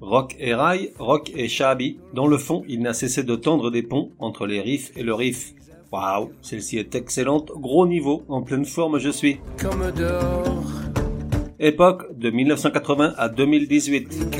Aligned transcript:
rock 0.00 0.36
et 0.38 0.54
rail, 0.54 0.92
rock 0.98 1.32
et 1.34 1.48
shabi. 1.48 1.98
Dans 2.14 2.26
le 2.26 2.38
fond, 2.38 2.62
il 2.68 2.80
n'a 2.80 2.94
cessé 2.94 3.22
de 3.22 3.36
tendre 3.36 3.70
des 3.70 3.82
ponts 3.82 4.12
entre 4.18 4.46
les 4.46 4.60
riffs 4.60 4.92
et 4.96 5.02
le 5.02 5.14
riff. 5.14 5.54
Waouh, 5.92 6.32
celle-ci 6.42 6.78
est 6.78 6.94
excellente, 6.94 7.52
gros 7.54 7.86
niveau, 7.86 8.24
en 8.28 8.42
pleine 8.42 8.64
forme 8.64 8.98
je 8.98 9.10
suis. 9.10 9.38
Commodore. 9.58 10.64
Époque 11.58 12.18
de 12.18 12.30
1980 12.30 13.14
à 13.16 13.28
2018. 13.28 14.36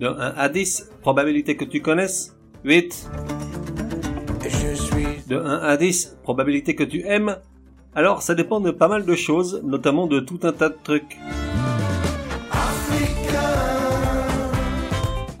De 0.00 0.06
1 0.06 0.34
à 0.36 0.48
10, 0.48 0.90
probabilité 1.02 1.56
que 1.56 1.64
tu 1.64 1.80
connaisses 1.80 2.36
8. 2.64 3.10
Je 4.42 4.74
suis 4.74 5.06
De 5.28 5.36
1 5.36 5.58
à 5.58 5.76
10, 5.76 6.18
probabilité 6.22 6.74
que 6.74 6.82
tu 6.82 7.02
aimes 7.06 7.36
Alors 7.94 8.22
ça 8.22 8.34
dépend 8.34 8.60
de 8.60 8.70
pas 8.70 8.88
mal 8.88 9.04
de 9.04 9.14
choses, 9.14 9.62
notamment 9.62 10.06
de 10.06 10.20
tout 10.20 10.40
un 10.42 10.52
tas 10.52 10.70
de 10.70 10.78
trucs. 10.82 11.16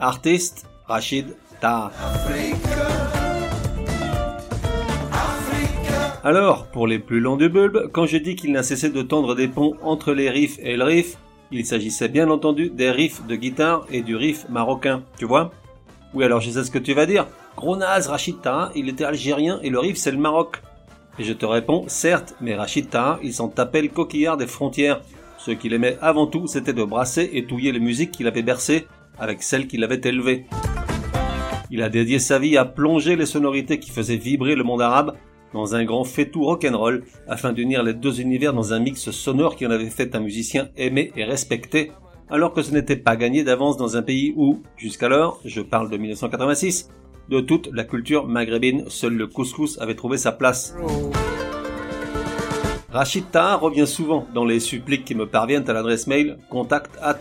Artiste, 0.04 0.66
Rachid 0.86 1.34
Taha. 1.62 1.90
Alors, 6.22 6.66
pour 6.66 6.86
les 6.86 6.98
plus 6.98 7.20
lents 7.20 7.38
du 7.38 7.48
bulbe, 7.48 7.88
quand 7.90 8.04
je 8.04 8.18
dis 8.18 8.36
qu'il 8.36 8.52
n'a 8.52 8.62
cessé 8.62 8.90
de 8.90 9.00
tendre 9.00 9.34
des 9.34 9.48
ponts 9.48 9.76
entre 9.82 10.12
les 10.12 10.28
riffs 10.28 10.58
et 10.62 10.76
le 10.76 10.84
riff, 10.84 11.16
il 11.50 11.64
s'agissait 11.64 12.10
bien 12.10 12.28
entendu 12.28 12.68
des 12.68 12.90
riffs 12.90 13.24
de 13.26 13.34
guitare 13.34 13.86
et 13.90 14.02
du 14.02 14.14
riff 14.14 14.46
marocain, 14.50 15.04
tu 15.16 15.24
vois? 15.24 15.52
Oui, 16.12 16.24
alors 16.24 16.42
je 16.42 16.50
sais 16.50 16.64
ce 16.64 16.70
que 16.70 16.78
tu 16.78 16.92
vas 16.92 17.06
dire. 17.06 17.26
Gros 17.56 17.78
naze, 17.78 18.08
Rachid 18.08 18.42
Taha, 18.42 18.72
il 18.74 18.90
était 18.90 19.04
algérien 19.04 19.58
et 19.62 19.70
le 19.70 19.78
riff 19.78 19.96
c'est 19.96 20.12
le 20.12 20.18
Maroc. 20.18 20.60
Et 21.18 21.24
je 21.24 21.32
te 21.32 21.46
réponds, 21.46 21.84
certes, 21.86 22.34
mais 22.42 22.54
Rachid 22.54 22.90
Taha, 22.90 23.20
il 23.22 23.32
s'en 23.32 23.48
tapait 23.48 23.80
le 23.80 23.88
coquillard 23.88 24.36
des 24.36 24.46
frontières. 24.46 25.00
Ce 25.38 25.50
qu'il 25.50 25.72
aimait 25.72 25.96
avant 26.02 26.26
tout, 26.26 26.46
c'était 26.46 26.74
de 26.74 26.84
brasser 26.84 27.30
et 27.32 27.46
touiller 27.46 27.72
les 27.72 27.80
musiques 27.80 28.10
qu'il 28.10 28.26
avait 28.26 28.42
bercées 28.42 28.86
avec 29.18 29.42
celles 29.42 29.66
qu'il 29.66 29.84
avait 29.84 30.00
élevées. 30.04 30.46
Il 31.70 31.82
a 31.82 31.88
dédié 31.88 32.18
sa 32.18 32.38
vie 32.38 32.56
à 32.56 32.64
plonger 32.64 33.16
les 33.16 33.26
sonorités 33.26 33.78
qui 33.78 33.90
faisaient 33.90 34.16
vibrer 34.16 34.54
le 34.54 34.64
monde 34.64 34.82
arabe 34.82 35.16
dans 35.52 35.74
un 35.74 35.84
grand 35.84 36.04
faitout 36.04 36.44
rock'n'roll 36.44 37.04
afin 37.28 37.52
d'unir 37.52 37.82
les 37.82 37.94
deux 37.94 38.20
univers 38.20 38.52
dans 38.52 38.72
un 38.72 38.80
mix 38.80 39.10
sonore 39.10 39.56
qui 39.56 39.66
en 39.66 39.70
avait 39.70 39.90
fait 39.90 40.14
un 40.14 40.20
musicien 40.20 40.68
aimé 40.76 41.12
et 41.16 41.24
respecté, 41.24 41.92
alors 42.28 42.52
que 42.52 42.62
ce 42.62 42.72
n'était 42.72 42.96
pas 42.96 43.16
gagné 43.16 43.44
d'avance 43.44 43.76
dans 43.76 43.96
un 43.96 44.02
pays 44.02 44.34
où, 44.36 44.62
jusqu'alors, 44.76 45.40
je 45.44 45.60
parle 45.60 45.90
de 45.90 45.96
1986, 45.96 46.90
de 47.28 47.40
toute 47.40 47.70
la 47.72 47.84
culture 47.84 48.26
maghrébine, 48.26 48.84
seul 48.88 49.14
le 49.14 49.26
couscous 49.26 49.78
avait 49.80 49.94
trouvé 49.94 50.18
sa 50.18 50.32
place. 50.32 50.74
Rachid 52.92 53.30
Taha 53.30 53.56
revient 53.56 53.86
souvent 53.86 54.26
dans 54.34 54.44
les 54.44 54.60
suppliques 54.60 55.04
qui 55.04 55.14
me 55.14 55.26
parviennent 55.26 55.68
à 55.68 55.72
l'adresse 55.72 56.06
mail 56.06 56.36
contact 56.48 56.96
at. 57.00 57.18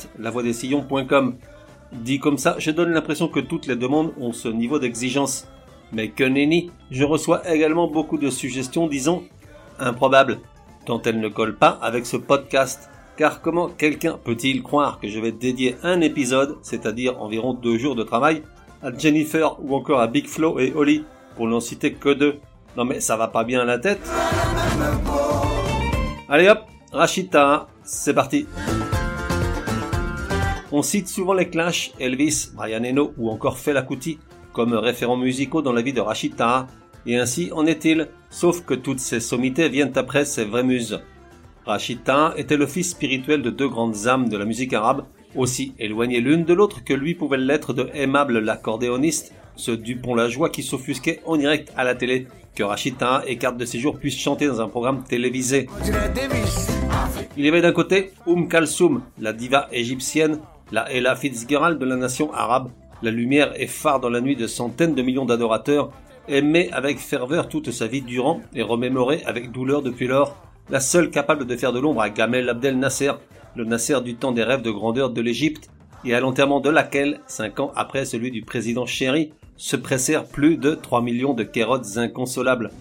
Dit 1.94 2.19
comme 2.19 2.38
ça, 2.38 2.55
je 2.58 2.72
donne 2.72 2.91
l'impression 2.91 3.27
que 3.27 3.39
toutes 3.39 3.67
les 3.67 3.75
demandes 3.75 4.13
ont 4.19 4.33
ce 4.33 4.47
niveau 4.47 4.80
d'exigence. 4.80 5.47
Mais 5.91 6.09
que 6.09 6.23
nenni, 6.23 6.72
je 6.89 7.03
reçois 7.03 7.47
également 7.49 7.88
beaucoup 7.88 8.17
de 8.17 8.30
suggestions 8.30 8.88
disons 8.88 9.23
improbables, 9.80 10.39
tant 10.86 11.02
elles 11.03 11.19
ne 11.19 11.27
collent 11.27 11.58
pas 11.58 11.77
avec 11.81 12.05
ce 12.05 12.17
podcast. 12.17 12.89
Car 13.15 13.42
comment 13.42 13.70
quelqu'un 13.70 14.17
peut-il 14.23 14.64
croire 14.64 14.99
que 14.99 15.08
je 15.08 15.20
vais 15.20 15.31
dédier 15.31 15.76
un 15.83 16.02
épisode, 16.02 16.58
c'est-à-dire 16.64 17.21
environ 17.21 17.54
deux 17.54 17.77
jours 17.77 17.95
de 17.95 18.04
travail, 18.04 18.42
à 18.81 18.92
Jennifer 18.98 19.55
ou 19.64 19.75
encore 19.75 19.99
à 19.99 20.08
Big 20.08 20.27
Flo 20.27 20.60
et 20.60 20.73
Holly, 20.75 21.05
pour 21.36 21.48
n'en 21.48 21.60
citer 21.60 21.93
que 21.93 22.10
deux? 22.10 22.39
Non 22.75 22.86
mais 22.86 22.99
ça 22.99 23.15
va 23.15 23.27
pas 23.27 23.43
bien 23.43 23.61
à 23.61 23.65
la 23.65 23.77
tête 23.77 24.02
Allez 26.27 26.49
hop, 26.49 26.61
Rachid 26.92 27.30
Taha, 27.30 27.67
c'est 27.83 28.15
parti 28.15 28.48
On 30.76 30.82
cite 30.82 31.08
souvent 31.08 31.36
les 31.36 31.52
Clash, 31.52 31.92
Elvis, 32.00 32.50
Brian 32.56 32.84
Eno 32.84 33.14
ou 33.20 33.30
encore 33.30 33.60
Fela 33.60 33.84
Kuti 33.84 34.17
comme 34.54 34.73
référents 34.73 35.17
musicaux 35.17 35.61
dans 35.61 35.72
la 35.72 35.84
vie 35.84 35.94
de 35.94 36.02
Rachid 36.02 36.36
Taha, 36.36 36.66
et 37.06 37.16
ainsi 37.16 37.52
en 37.54 37.67
est-il, 37.67 38.10
sauf 38.32 38.66
que 38.66 38.73
toutes 38.73 39.00
ces 39.00 39.20
sommités 39.20 39.70
viennent 39.70 39.95
après 39.95 40.26
ces 40.26 40.45
vraies 40.45 40.64
muses. 40.64 41.00
Rachid 41.67 42.04
Taha 42.04 42.34
était 42.38 42.58
le 42.58 42.66
fils 42.66 42.89
spirituel 42.89 43.44
de 43.44 43.52
deux 43.52 43.70
grandes 43.70 44.08
âmes 44.08 44.30
de 44.30 44.38
la 44.38 44.45
musique 44.45 44.73
arabe, 44.73 45.06
aussi 45.36 45.76
éloignées 45.78 46.22
l'une 46.22 46.44
de 46.44 46.56
l'autre 46.56 46.84
que 46.84 46.94
lui 46.95 47.14
pouvait 47.14 47.38
l'être 47.38 47.73
de 47.73 47.92
Aimable 47.94 48.40
l'accordéoniste, 48.40 49.32
ce 49.55 49.70
Dupont 49.70 50.16
la 50.16 50.28
joie 50.28 50.50
qui 50.50 50.64
s'offusquait 50.64 51.22
en 51.28 51.38
direct 51.38 51.72
à 51.78 51.84
la 51.84 51.94
télé, 51.94 52.26
que 52.55 52.64
Rachid 52.64 52.98
Taha 52.98 53.23
écarte 53.28 53.58
de 53.58 53.66
ses 53.66 53.78
jours 53.78 54.00
puisse 54.00 54.17
chanter 54.17 54.48
dans 54.48 54.60
un 54.60 54.70
programme 54.70 55.04
télévisé. 55.04 55.67
Il 57.38 57.45
y 57.45 57.48
avait 57.48 57.61
d'un 57.61 57.73
côté 57.73 58.11
Oum 58.26 58.48
Kalsoum, 58.48 59.04
la 59.20 59.34
diva 59.34 59.67
égyptienne, 59.72 60.40
la 60.73 60.92
Ella 60.92 61.16
Fitzgerald 61.16 61.78
de 61.78 61.86
la 61.86 61.95
nation 61.95 62.34
arabe, 62.34 62.72
la 63.04 63.11
lumière 63.11 63.54
est 63.61 63.67
phare 63.67 64.00
dans 64.00 64.10
la 64.10 64.22
nuit 64.22 64.36
de 64.36 64.48
centaines 64.48 64.95
de 64.95 65.04
millions 65.04 65.23
d'adorateurs, 65.23 65.92
aimée 66.28 66.72
avec 66.72 66.98
ferveur 66.98 67.48
toute 67.48 67.70
sa 67.70 67.86
vie 67.86 68.02
durant 68.02 68.42
et 68.56 68.64
remémorée 68.64 69.22
avec 69.28 69.52
douleur 69.52 69.84
depuis 69.84 70.08
lors, 70.08 70.36
la 70.72 70.80
seule 70.80 71.11
capable 71.11 71.45
de 71.45 71.56
faire 71.56 71.73
de 71.73 71.80
l'ombre 71.80 72.02
à 72.02 72.10
Gamel 72.10 72.50
Abdel 72.50 72.80
Nasser, 72.80 73.11
le 73.56 73.66
Nasser 73.66 74.02
du 74.02 74.16
temps 74.16 74.32
des 74.32 74.42
rêves 74.42 74.64
de 74.64 74.72
grandeur 74.72 75.11
de 75.11 75.22
l'Égypte, 75.22 75.70
et 76.06 76.16
à 76.16 76.20
l'enterrement 76.20 76.60
de 76.60 76.72
laquelle, 76.72 77.22
cinq 77.28 77.60
ans 77.60 77.72
après 77.76 78.05
celui 78.05 78.32
du 78.32 78.42
président 78.42 78.88
Chéri, 78.88 79.32
se 79.58 79.76
pressèrent 79.76 80.26
plus 80.26 80.58
de 80.58 80.73
3 80.73 81.04
millions 81.04 81.36
de 81.36 81.44
kérotes 81.44 81.98
inconsolables. 81.98 82.72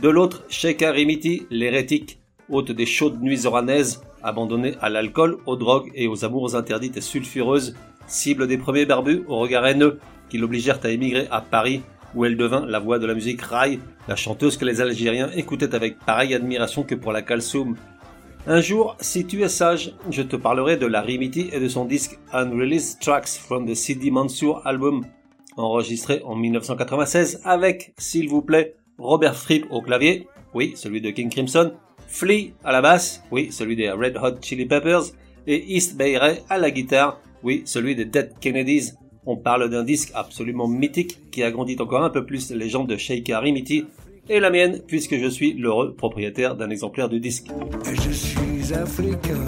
De 0.00 0.08
l'autre, 0.08 0.44
Sheikh 0.48 0.80
Arimiti, 0.84 1.42
l'hérétique, 1.50 2.20
hôte 2.48 2.70
des 2.70 2.86
chaudes 2.86 3.20
nuits 3.20 3.46
oranaises, 3.46 4.00
abandonné 4.22 4.74
à 4.80 4.88
l'alcool, 4.88 5.38
aux 5.46 5.56
drogues 5.56 5.90
et 5.94 6.06
aux 6.06 6.24
amours 6.24 6.54
interdites 6.54 6.96
et 6.96 7.00
sulfureuses, 7.00 7.74
cible 8.06 8.46
des 8.46 8.58
premiers 8.58 8.86
barbus 8.86 9.24
au 9.28 9.38
regard 9.38 9.66
haineux 9.66 9.98
qui 10.28 10.38
l'obligèrent 10.38 10.80
à 10.82 10.90
émigrer 10.90 11.28
à 11.30 11.40
Paris, 11.40 11.82
où 12.14 12.24
elle 12.24 12.36
devint 12.36 12.66
la 12.66 12.78
voix 12.78 12.98
de 12.98 13.06
la 13.06 13.14
musique 13.14 13.42
rail, 13.42 13.80
la 14.08 14.16
chanteuse 14.16 14.56
que 14.56 14.64
les 14.64 14.80
Algériens 14.80 15.30
écoutaient 15.34 15.74
avec 15.74 15.98
pareille 15.98 16.34
admiration 16.34 16.82
que 16.82 16.94
pour 16.94 17.12
la 17.12 17.22
Kalsoum. 17.22 17.76
Un 18.46 18.60
jour, 18.60 18.96
si 19.00 19.24
tu 19.24 19.42
es 19.42 19.48
sage, 19.48 19.94
je 20.10 20.22
te 20.22 20.36
parlerai 20.36 20.76
de 20.76 20.86
la 20.86 21.00
Rimiti 21.00 21.48
et 21.52 21.60
de 21.60 21.68
son 21.68 21.84
disque 21.84 22.18
Unreleased 22.32 22.98
Tracks 23.00 23.28
from 23.28 23.66
the 23.66 23.74
Sidi 23.74 24.10
Mansour 24.10 24.66
Album, 24.66 25.04
enregistré 25.56 26.22
en 26.24 26.34
1996 26.34 27.40
avec, 27.44 27.94
s'il 27.98 28.28
vous 28.28 28.42
plaît, 28.42 28.74
Robert 28.98 29.36
Fripp 29.36 29.66
au 29.70 29.80
clavier, 29.80 30.26
oui, 30.54 30.72
celui 30.76 31.00
de 31.00 31.10
King 31.10 31.30
Crimson, 31.30 31.72
Flea 32.12 32.52
à 32.62 32.72
la 32.72 32.82
basse, 32.82 33.24
oui, 33.30 33.48
celui 33.50 33.74
des 33.74 33.90
Red 33.90 34.18
Hot 34.22 34.42
Chili 34.42 34.66
Peppers, 34.66 35.04
et 35.46 35.64
East 35.74 35.96
Bay 35.96 36.18
Ray 36.18 36.42
à 36.50 36.58
la 36.58 36.70
guitare, 36.70 37.18
oui, 37.42 37.62
celui 37.64 37.96
des 37.96 38.04
Dead 38.04 38.34
Kennedys. 38.38 38.92
On 39.24 39.38
parle 39.38 39.70
d'un 39.70 39.82
disque 39.82 40.10
absolument 40.14 40.68
mythique 40.68 41.30
qui 41.30 41.42
agrandit 41.42 41.76
encore 41.80 42.04
un 42.04 42.10
peu 42.10 42.26
plus 42.26 42.50
les 42.50 42.58
légende 42.58 42.88
de 42.88 42.98
Sheikh 42.98 43.30
Arimiti 43.30 43.86
et 44.28 44.40
la 44.40 44.50
mienne 44.50 44.82
puisque 44.86 45.16
je 45.16 45.26
suis 45.26 45.54
l'heureux 45.54 45.94
propriétaire 45.94 46.54
d'un 46.54 46.68
exemplaire 46.68 47.08
du 47.08 47.18
disque. 47.18 47.46
Je 47.86 48.10
suis 48.10 48.74
africain. 48.74 49.46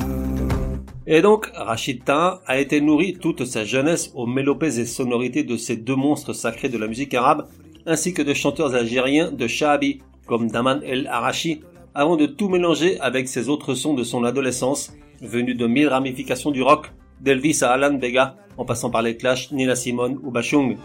Et 1.06 1.20
donc, 1.20 1.50
Rachid 1.54 2.02
Taha 2.02 2.40
a 2.46 2.58
été 2.58 2.80
nourri 2.80 3.18
toute 3.20 3.44
sa 3.44 3.64
jeunesse 3.64 4.10
aux 4.14 4.26
mélopées 4.26 4.80
et 4.80 4.86
sonorités 4.86 5.44
de 5.44 5.58
ces 5.58 5.76
deux 5.76 5.96
monstres 5.96 6.32
sacrés 6.32 6.70
de 6.70 6.78
la 6.78 6.86
musique 6.86 7.12
arabe, 7.12 7.46
ainsi 7.84 8.14
que 8.14 8.22
de 8.22 8.32
chanteurs 8.32 8.74
algériens 8.74 9.30
de 9.30 9.46
Shahabi, 9.46 10.00
comme 10.26 10.50
Daman 10.50 10.80
El 10.82 11.06
Arashi, 11.08 11.60
avant 11.94 12.16
de 12.16 12.26
tout 12.26 12.48
mélanger 12.48 12.98
avec 13.00 13.28
ses 13.28 13.48
autres 13.48 13.74
sons 13.74 13.94
de 13.94 14.02
son 14.02 14.24
adolescence, 14.24 14.92
venus 15.22 15.56
de 15.56 15.66
mille 15.66 15.86
ramifications 15.86 16.50
du 16.50 16.60
rock, 16.60 16.90
d'Elvis 17.20 17.60
à 17.62 17.70
Alan 17.70 17.96
Vega, 17.96 18.34
en 18.56 18.64
passant 18.64 18.90
par 18.90 19.02
les 19.02 19.16
Clash, 19.16 19.52
Nina 19.52 19.76
Simone 19.76 20.18
ou 20.22 20.32
Bachung. 20.32 20.76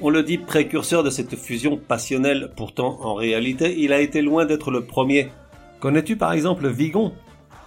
On 0.00 0.08
le 0.08 0.22
dit 0.22 0.38
précurseur 0.38 1.02
de 1.02 1.10
cette 1.10 1.36
fusion 1.36 1.76
passionnelle, 1.76 2.52
pourtant 2.56 2.98
en 3.02 3.14
réalité 3.14 3.74
il 3.78 3.92
a 3.92 4.00
été 4.00 4.22
loin 4.22 4.46
d'être 4.46 4.70
le 4.70 4.86
premier. 4.86 5.28
Connais-tu 5.80 6.16
par 6.16 6.32
exemple 6.32 6.68
Vigon? 6.68 7.12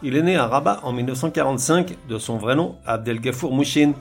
Il 0.01 0.15
est 0.15 0.23
né 0.23 0.35
à 0.35 0.47
Rabat 0.47 0.79
en 0.83 0.93
1945, 0.93 2.07
de 2.07 2.17
son 2.17 2.37
vrai 2.37 2.55
nom 2.55 2.75
Abdelgafour 2.85 3.53
Mouchine. 3.53 3.93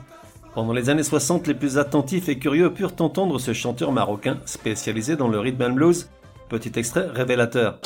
Pendant 0.55 0.73
les 0.73 0.89
années 0.89 1.03
60, 1.03 1.45
les 1.45 1.53
plus 1.53 1.77
attentifs 1.77 2.27
et 2.27 2.39
curieux 2.39 2.73
purent 2.73 2.95
entendre 2.99 3.37
ce 3.37 3.53
chanteur 3.53 3.91
marocain 3.91 4.39
spécialisé 4.45 5.15
dans 5.15 5.27
le 5.27 5.39
rhythm 5.39 5.61
and 5.61 5.73
blues. 5.73 6.09
Petit 6.49 6.71
extrait 6.79 7.07
révélateur. 7.13 7.79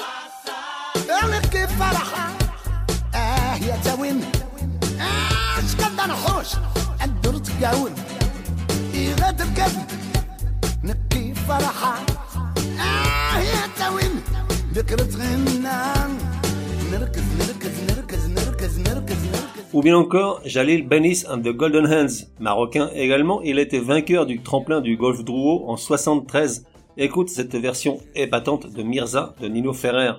Ou 19.73 19.81
bien 19.81 19.97
encore 19.97 20.41
Jalil 20.45 20.87
Benis 20.87 21.25
and 21.29 21.41
the 21.41 21.49
Golden 21.49 21.87
Hands, 21.87 22.25
marocain 22.39 22.89
également, 22.93 23.41
il 23.41 23.59
était 23.59 23.79
vainqueur 23.79 24.25
du 24.25 24.41
tremplin 24.41 24.81
du 24.81 24.97
golf 24.97 25.23
Drouot 25.23 25.65
en 25.67 25.77
73 25.77 26.65
Écoute 26.95 27.29
cette 27.29 27.55
version 27.55 27.99
épatante 28.13 28.71
de 28.71 28.83
Mirza 28.83 29.33
de 29.41 29.47
Nino 29.47 29.73
Ferrer. 29.73 30.13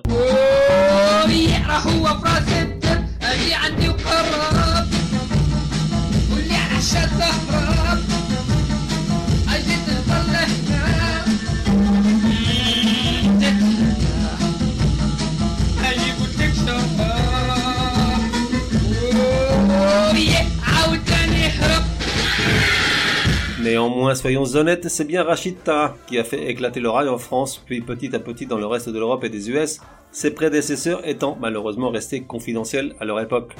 Néanmoins, 23.75 24.15
soyons 24.15 24.45
honnêtes, 24.55 24.87
c'est 24.87 25.03
bien 25.03 25.21
Rachid 25.21 25.61
Taha 25.61 25.97
qui 26.07 26.17
a 26.17 26.23
fait 26.23 26.49
éclater 26.49 26.79
le 26.79 26.89
rail 26.89 27.09
en 27.09 27.17
France, 27.17 27.61
puis 27.65 27.81
petit 27.81 28.15
à 28.15 28.19
petit 28.19 28.45
dans 28.45 28.57
le 28.57 28.65
reste 28.65 28.87
de 28.87 28.97
l'Europe 28.97 29.25
et 29.25 29.29
des 29.29 29.49
US, 29.49 29.81
ses 30.13 30.31
prédécesseurs 30.31 31.05
étant 31.05 31.37
malheureusement 31.41 31.89
restés 31.89 32.21
confidentiels 32.21 32.95
à 33.01 33.03
leur 33.03 33.19
époque. 33.19 33.53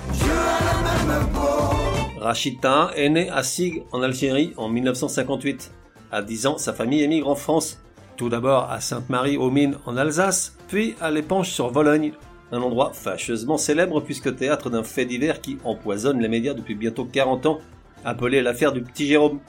Rachid 2.18 2.62
Taha 2.62 2.92
est 2.96 3.10
né 3.10 3.30
à 3.30 3.44
Sig 3.44 3.84
en 3.92 4.02
Algérie 4.04 4.54
en 4.56 4.70
1958. 4.70 5.74
À 6.14 6.22
10 6.22 6.48
ans, 6.48 6.58
sa 6.58 6.72
famille 6.72 7.04
émigre 7.04 7.28
en 7.28 7.36
France, 7.36 7.82
tout 8.16 8.30
d'abord 8.30 8.72
à 8.72 8.80
Sainte-Marie-aux-Mines 8.80 9.80
en 9.86 9.98
Alsace, 9.98 10.56
puis 10.70 10.96
à 11.02 11.12
l'Épanche 11.12 11.50
sur 11.50 11.72
Vologne, 11.72 12.14
un 12.54 12.62
endroit 12.62 12.94
fâcheusement 12.94 13.58
célèbre 13.58 14.00
puisque 14.00 14.34
théâtre 14.34 14.70
d'un 14.70 14.84
fait 14.84 15.04
divers 15.04 15.42
qui 15.42 15.58
empoisonne 15.66 16.22
les 16.22 16.30
médias 16.30 16.54
depuis 16.54 16.76
bientôt 16.76 17.04
40 17.04 17.48
ans, 17.48 17.60
appelé 18.06 18.42
l'affaire 18.42 18.72
du 18.72 18.82
petit 18.82 19.08
Jérôme. 19.08 19.42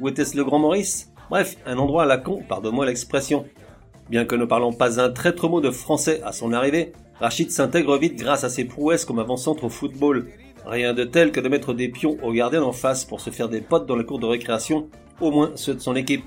Où 0.00 0.08
était-ce 0.08 0.36
le 0.36 0.44
grand 0.44 0.58
Maurice? 0.58 1.12
Bref, 1.30 1.56
un 1.66 1.78
endroit 1.78 2.04
à 2.04 2.06
la 2.06 2.18
con, 2.18 2.42
pardonne-moi 2.48 2.86
l'expression. 2.86 3.44
Bien 4.10 4.24
que 4.24 4.34
ne 4.34 4.44
parlant 4.44 4.72
pas 4.72 5.00
un 5.00 5.10
traître 5.10 5.48
mot 5.48 5.60
de 5.60 5.70
français 5.70 6.20
à 6.24 6.32
son 6.32 6.52
arrivée, 6.52 6.92
Rachid 7.20 7.50
s'intègre 7.50 7.98
vite 7.98 8.18
grâce 8.18 8.44
à 8.44 8.48
ses 8.48 8.64
prouesses 8.64 9.04
comme 9.04 9.18
avant-centre 9.18 9.64
au 9.64 9.68
football. 9.68 10.28
Rien 10.66 10.92
de 10.92 11.04
tel 11.04 11.32
que 11.32 11.40
de 11.40 11.48
mettre 11.48 11.72
des 11.72 11.88
pions 11.88 12.16
au 12.22 12.32
gardien 12.32 12.62
en 12.62 12.72
face 12.72 13.04
pour 13.04 13.20
se 13.20 13.30
faire 13.30 13.48
des 13.48 13.60
potes 13.60 13.86
dans 13.86 13.96
les 13.96 14.04
cours 14.04 14.18
de 14.18 14.26
récréation, 14.26 14.88
au 15.20 15.30
moins 15.30 15.52
ceux 15.54 15.74
de 15.74 15.80
son 15.80 15.96
équipe. 15.96 16.24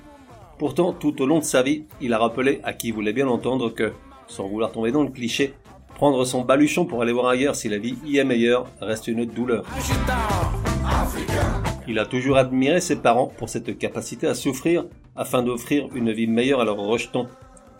Pourtant, 0.58 0.94
tout 0.94 1.22
au 1.22 1.26
long 1.26 1.40
de 1.40 1.44
sa 1.44 1.64
vie, 1.64 1.84
il 2.02 2.14
a 2.14 2.18
rappelé 2.18 2.62
à 2.64 2.74
qui 2.74 2.92
voulait 2.92 3.14
bien 3.14 3.28
entendre 3.28 3.70
que, 3.70 3.92
sans 4.28 4.48
vouloir 4.48 4.72
tomber 4.72 4.92
dans 4.92 5.04
le 5.04 5.10
cliché, 5.10 5.54
prendre 5.96 6.24
son 6.26 6.42
baluchon 6.42 6.86
pour 6.86 7.02
aller 7.02 7.14
voir 7.14 7.28
ailleurs 7.28 7.56
si 7.56 7.70
la 7.70 7.78
vie 7.78 7.98
y 8.06 8.18
est 8.18 8.24
meilleure 8.24 8.68
reste 8.80 9.08
une 9.08 9.26
douleur. 9.26 9.66
Il 11.88 12.00
a 12.00 12.06
toujours 12.06 12.38
admiré 12.38 12.82
ses 12.82 12.96
parents 12.96 13.32
pour 13.38 13.50
cette 13.50 13.78
capacité 13.78 14.26
à 14.26 14.34
souffrir 14.34 14.86
afin 15.16 15.44
d'offrir 15.44 15.88
une 15.94 16.12
vie 16.12 16.28
meilleure 16.28 16.62
à 16.62 16.66
leurs 16.66 16.78
rejetons. 16.78 17.28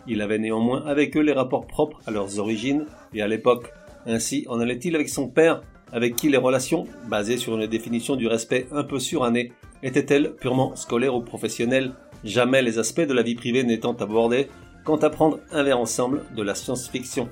Il 0.06 0.22
avait 0.22 0.38
néanmoins 0.38 0.84
avec 0.86 1.16
eux 1.16 1.22
les 1.22 1.32
rapports 1.32 1.66
propres 1.66 2.00
à 2.06 2.12
leurs 2.12 2.38
origines 2.38 2.86
et 3.12 3.22
à 3.22 3.26
l'époque. 3.26 3.72
Ainsi 4.06 4.46
en 4.48 4.60
allait-il 4.60 4.94
avec 4.94 5.08
son 5.08 5.28
père, 5.28 5.62
avec 5.92 6.14
qui 6.14 6.28
les 6.28 6.36
relations, 6.36 6.86
basées 7.08 7.36
sur 7.36 7.58
une 7.58 7.66
définition 7.66 8.14
du 8.14 8.28
respect 8.28 8.68
un 8.70 8.84
peu 8.84 9.00
surannée, 9.00 9.52
étaient-elles 9.82 10.34
purement 10.34 10.76
scolaires 10.76 11.16
ou 11.16 11.20
professionnelles, 11.20 11.92
jamais 12.22 12.62
les 12.62 12.78
aspects 12.78 13.00
de 13.00 13.12
la 13.12 13.22
vie 13.22 13.34
privée 13.34 13.64
n'étant 13.64 13.94
abordés, 13.94 14.48
quant 14.84 14.96
à 14.96 15.10
prendre 15.10 15.40
un 15.50 15.64
verre 15.64 15.80
ensemble 15.80 16.22
de 16.36 16.42
la 16.42 16.54
science-fiction. 16.54 17.28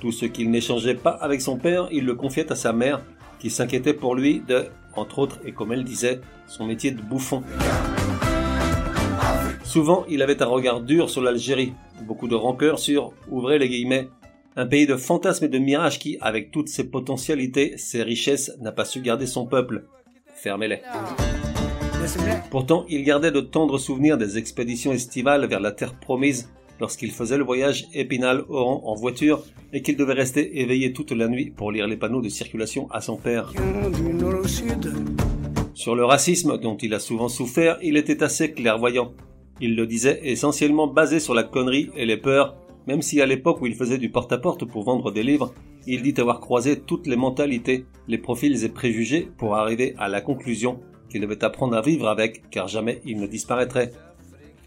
Tout 0.00 0.12
ce 0.12 0.24
qu'il 0.24 0.50
n'échangeait 0.50 0.94
pas 0.94 1.10
avec 1.10 1.42
son 1.42 1.58
père, 1.58 1.88
il 1.90 2.06
le 2.06 2.14
confiait 2.14 2.50
à 2.50 2.56
sa 2.56 2.72
mère, 2.72 3.02
qui 3.38 3.50
s'inquiétait 3.50 3.94
pour 3.94 4.14
lui 4.14 4.42
de, 4.46 4.66
entre 4.94 5.18
autres, 5.18 5.38
et 5.44 5.52
comme 5.52 5.72
elle 5.72 5.84
disait, 5.84 6.20
son 6.46 6.66
métier 6.66 6.90
de 6.90 7.00
bouffon. 7.00 7.42
Souvent, 9.64 10.04
il 10.08 10.22
avait 10.22 10.42
un 10.42 10.46
regard 10.46 10.80
dur 10.80 11.10
sur 11.10 11.22
l'Algérie, 11.22 11.72
beaucoup 12.02 12.28
de 12.28 12.34
rancœur 12.34 12.78
sur, 12.78 13.12
ouvrez 13.30 13.58
les 13.58 13.68
guillemets, 13.68 14.08
un 14.56 14.66
pays 14.66 14.86
de 14.86 14.96
fantasmes 14.96 15.44
et 15.44 15.48
de 15.48 15.58
mirages 15.58 15.98
qui, 15.98 16.16
avec 16.20 16.50
toutes 16.50 16.68
ses 16.68 16.88
potentialités, 16.88 17.76
ses 17.76 18.02
richesses, 18.02 18.52
n'a 18.60 18.72
pas 18.72 18.86
su 18.86 19.00
garder 19.00 19.26
son 19.26 19.46
peuple. 19.46 19.84
Fermez-les. 20.34 20.80
Pourtant, 22.50 22.86
il 22.88 23.02
gardait 23.02 23.32
de 23.32 23.40
tendres 23.40 23.78
souvenirs 23.78 24.16
des 24.16 24.38
expéditions 24.38 24.92
estivales 24.92 25.46
vers 25.46 25.60
la 25.60 25.72
terre 25.72 25.94
promise 25.94 26.48
lorsqu'il 26.80 27.10
faisait 27.10 27.38
le 27.38 27.44
voyage 27.44 27.86
Épinal-Oran 27.94 28.82
en 28.84 28.94
voiture 28.94 29.42
et 29.72 29.82
qu'il 29.82 29.96
devait 29.96 30.14
rester 30.14 30.60
éveillé 30.60 30.92
toute 30.92 31.12
la 31.12 31.28
nuit 31.28 31.50
pour 31.50 31.72
lire 31.72 31.86
les 31.86 31.96
panneaux 31.96 32.22
de 32.22 32.28
circulation 32.28 32.88
à 32.90 33.00
son 33.00 33.16
père. 33.16 33.52
Sur 35.74 35.94
le 35.94 36.04
racisme 36.04 36.58
dont 36.58 36.76
il 36.76 36.94
a 36.94 36.98
souvent 36.98 37.28
souffert, 37.28 37.78
il 37.82 37.96
était 37.96 38.22
assez 38.22 38.52
clairvoyant. 38.52 39.12
Il 39.60 39.76
le 39.76 39.86
disait 39.86 40.20
essentiellement 40.22 40.86
basé 40.86 41.20
sur 41.20 41.34
la 41.34 41.42
connerie 41.42 41.90
et 41.96 42.06
les 42.06 42.16
peurs, 42.16 42.56
même 42.86 43.02
si 43.02 43.20
à 43.20 43.26
l'époque 43.26 43.60
où 43.60 43.66
il 43.66 43.74
faisait 43.74 43.98
du 43.98 44.10
porte-à-porte 44.10 44.64
pour 44.64 44.84
vendre 44.84 45.10
des 45.10 45.22
livres, 45.22 45.52
il 45.86 46.02
dit 46.02 46.14
avoir 46.20 46.40
croisé 46.40 46.80
toutes 46.80 47.06
les 47.06 47.16
mentalités, 47.16 47.86
les 48.08 48.18
profils 48.18 48.64
et 48.64 48.68
préjugés 48.68 49.28
pour 49.38 49.54
arriver 49.54 49.94
à 49.98 50.08
la 50.08 50.20
conclusion 50.20 50.80
qu'il 51.08 51.20
devait 51.20 51.44
apprendre 51.44 51.76
à 51.76 51.82
vivre 51.82 52.08
avec, 52.08 52.50
car 52.50 52.68
jamais 52.68 53.00
il 53.04 53.20
ne 53.20 53.26
disparaîtrait. 53.26 53.92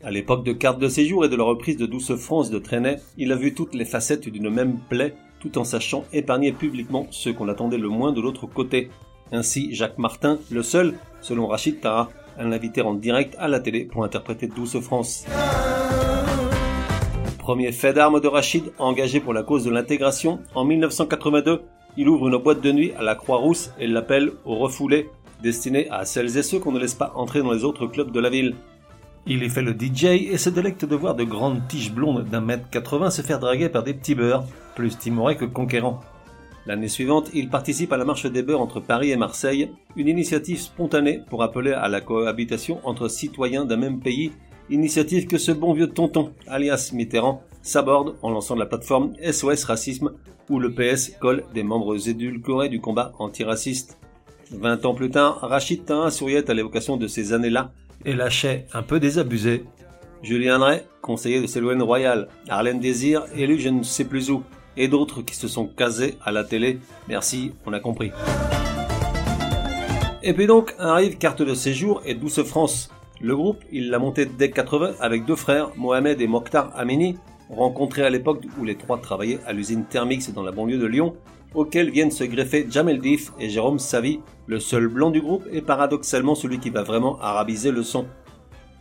À 0.01 0.11
l'époque 0.11 0.45
de 0.45 0.53
carte 0.53 0.79
de 0.79 0.87
séjour 0.87 1.25
et 1.25 1.29
de 1.29 1.35
la 1.35 1.43
reprise 1.43 1.75
de 1.75 1.85
Douce 1.85 2.15
France 2.15 2.49
de 2.49 2.57
Trenet, 2.57 3.01
il 3.17 3.33
a 3.33 3.35
vu 3.35 3.53
toutes 3.53 3.75
les 3.75 3.83
facettes 3.83 4.29
d'une 4.29 4.49
même 4.49 4.79
plaie, 4.87 5.13
tout 5.41 5.57
en 5.57 5.65
sachant 5.65 6.05
épargner 6.13 6.53
publiquement 6.53 7.07
ceux 7.11 7.33
qu'on 7.33 7.49
attendait 7.49 7.77
le 7.77 7.89
moins 7.89 8.13
de 8.13 8.21
l'autre 8.21 8.47
côté. 8.47 8.89
Ainsi, 9.33 9.75
Jacques 9.75 9.97
Martin, 9.97 10.39
le 10.51 10.63
seul, 10.63 10.93
selon 11.19 11.47
Rachid 11.47 11.81
Taha, 11.81 12.07
à 12.37 12.43
l'inviter 12.45 12.81
en 12.81 12.93
direct 12.93 13.35
à 13.39 13.49
la 13.49 13.59
télé 13.59 13.83
pour 13.83 14.05
interpréter 14.05 14.47
Douce 14.47 14.79
France. 14.79 15.25
Premier 17.37 17.73
fait 17.73 17.91
d'armes 17.91 18.21
de 18.21 18.27
Rachid, 18.29 18.71
engagé 18.79 19.19
pour 19.19 19.33
la 19.33 19.43
cause 19.43 19.65
de 19.65 19.69
l'intégration, 19.69 20.39
en 20.55 20.63
1982, 20.63 21.61
il 21.97 22.07
ouvre 22.07 22.29
une 22.29 22.37
boîte 22.37 22.61
de 22.61 22.71
nuit 22.71 22.93
à 22.97 23.03
la 23.03 23.15
Croix-Rousse 23.15 23.71
et 23.77 23.87
l'appelle 23.87 24.31
au 24.45 24.55
refoulé, 24.55 25.09
destinée 25.43 25.89
à 25.89 26.05
celles 26.05 26.37
et 26.37 26.43
ceux 26.43 26.59
qu'on 26.59 26.71
ne 26.71 26.79
laisse 26.79 26.93
pas 26.93 27.11
entrer 27.15 27.41
dans 27.41 27.51
les 27.51 27.65
autres 27.65 27.85
clubs 27.85 28.13
de 28.13 28.19
la 28.21 28.29
ville. 28.29 28.55
Il 29.27 29.43
y 29.43 29.49
fait 29.49 29.61
le 29.61 29.73
DJ 29.73 30.05
et 30.05 30.37
se 30.37 30.49
délecte 30.49 30.85
de 30.85 30.95
voir 30.95 31.15
de 31.15 31.23
grandes 31.23 31.67
tiges 31.67 31.91
blondes 31.91 32.25
d'un 32.25 32.41
mètre 32.41 32.69
80 32.69 33.11
se 33.11 33.21
faire 33.21 33.39
draguer 33.39 33.69
par 33.69 33.83
des 33.83 33.93
petits 33.93 34.15
beurs, 34.15 34.45
plus 34.75 34.97
timorés 34.97 35.37
que 35.37 35.45
conquérants. 35.45 35.99
L'année 36.65 36.87
suivante, 36.87 37.29
il 37.33 37.49
participe 37.49 37.93
à 37.93 37.97
la 37.97 38.05
marche 38.05 38.25
des 38.25 38.43
beurs 38.43 38.61
entre 38.61 38.79
Paris 38.79 39.11
et 39.11 39.17
Marseille, 39.17 39.71
une 39.95 40.07
initiative 40.07 40.59
spontanée 40.59 41.21
pour 41.29 41.43
appeler 41.43 41.71
à 41.71 41.87
la 41.87 42.01
cohabitation 42.01 42.79
entre 42.83 43.07
citoyens 43.07 43.65
d'un 43.65 43.77
même 43.77 43.99
pays, 43.99 44.31
initiative 44.69 45.27
que 45.27 45.37
ce 45.37 45.51
bon 45.51 45.73
vieux 45.73 45.87
tonton, 45.87 46.31
alias 46.47 46.91
Mitterrand, 46.93 47.43
s'aborde 47.61 48.15
en 48.21 48.29
lançant 48.29 48.55
la 48.55 48.65
plateforme 48.65 49.13
SOS 49.21 49.63
Racisme, 49.65 50.11
où 50.49 50.59
le 50.59 50.71
PS 50.71 51.11
colle 51.19 51.43
des 51.53 51.63
membres 51.63 52.07
édulcorés 52.07 52.69
du 52.69 52.81
combat 52.81 53.13
antiraciste. 53.19 53.97
Vingt 54.51 54.83
ans 54.85 54.95
plus 54.95 55.11
tard, 55.11 55.39
Rachid 55.41 55.85
Taha 55.85 56.09
souriait 56.09 56.49
à 56.49 56.53
l'évocation 56.53 56.97
de 56.97 57.07
ces 57.07 57.33
années-là 57.33 57.71
et 58.05 58.13
lâchait, 58.13 58.65
un 58.73 58.81
peu 58.81 58.99
désabusé, 58.99 59.65
Julien 60.21 60.59
Drey, 60.59 60.85
conseiller 61.01 61.41
de 61.41 61.47
Céloine 61.47 61.81
Royal, 61.81 62.27
Arlène 62.49 62.79
Désir, 62.79 63.23
élu 63.35 63.59
je 63.59 63.69
ne 63.69 63.83
sais 63.83 64.05
plus 64.05 64.29
où, 64.29 64.43
et 64.77 64.87
d'autres 64.87 65.21
qui 65.21 65.35
se 65.35 65.47
sont 65.47 65.67
casés 65.67 66.15
à 66.23 66.31
la 66.31 66.43
télé. 66.43 66.79
Merci, 67.07 67.53
on 67.65 67.73
a 67.73 67.79
compris. 67.79 68.11
Et 70.21 70.33
puis 70.33 70.47
donc 70.47 70.75
arrive 70.77 71.17
carte 71.17 71.41
de 71.41 71.53
séjour 71.53 72.01
et 72.05 72.13
Douce 72.13 72.43
France. 72.43 72.89
Le 73.21 73.35
groupe, 73.35 73.63
il 73.71 73.89
l'a 73.89 73.99
monté 73.99 74.25
dès 74.25 74.51
80 74.51 74.93
avec 74.99 75.25
deux 75.25 75.35
frères, 75.35 75.71
Mohamed 75.75 76.21
et 76.21 76.27
Mokhtar 76.27 76.71
Amini, 76.75 77.17
rencontrés 77.49 78.03
à 78.03 78.09
l'époque 78.09 78.43
où 78.59 78.63
les 78.63 78.75
trois 78.75 78.99
travaillaient 78.99 79.39
à 79.45 79.53
l'usine 79.53 79.85
Thermix 79.85 80.31
dans 80.31 80.43
la 80.43 80.51
banlieue 80.51 80.77
de 80.77 80.85
Lyon, 80.85 81.15
auxquels 81.53 81.91
viennent 81.91 82.11
se 82.11 82.23
greffer 82.23 82.67
Jamel 82.69 82.99
Dif 82.99 83.31
et 83.39 83.49
Jérôme 83.49 83.79
Savi, 83.79 84.19
le 84.47 84.59
seul 84.59 84.87
blanc 84.87 85.09
du 85.09 85.21
groupe 85.21 85.45
et 85.51 85.61
paradoxalement 85.61 86.35
celui 86.35 86.59
qui 86.59 86.69
va 86.69 86.83
vraiment 86.83 87.19
arabiser 87.19 87.71
le 87.71 87.83
son. 87.83 88.05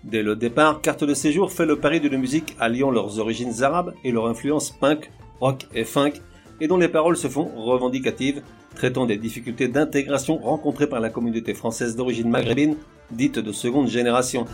Dès 0.04 0.22
le 0.22 0.36
départ, 0.36 0.80
Carte 0.80 1.04
de 1.04 1.14
Séjour 1.14 1.50
fait 1.50 1.66
le 1.66 1.76
pari 1.76 2.00
d'une 2.00 2.18
musique 2.18 2.56
alliant 2.60 2.90
leurs 2.90 3.18
origines 3.18 3.62
arabes 3.62 3.94
et 4.04 4.12
leur 4.12 4.26
influence 4.26 4.70
punk, 4.70 5.10
rock 5.40 5.66
et 5.74 5.84
funk, 5.84 6.12
et 6.60 6.68
dont 6.68 6.76
les 6.76 6.88
paroles 6.88 7.16
se 7.16 7.28
font 7.28 7.50
revendicatives, 7.56 8.42
traitant 8.74 9.06
des 9.06 9.16
difficultés 9.16 9.68
d'intégration 9.68 10.36
rencontrées 10.38 10.88
par 10.88 11.00
la 11.00 11.10
communauté 11.10 11.54
française 11.54 11.96
d'origine 11.96 12.30
maghrébine, 12.30 12.76
dite 13.10 13.38
de 13.38 13.52
seconde 13.52 13.88
génération. 13.88 14.46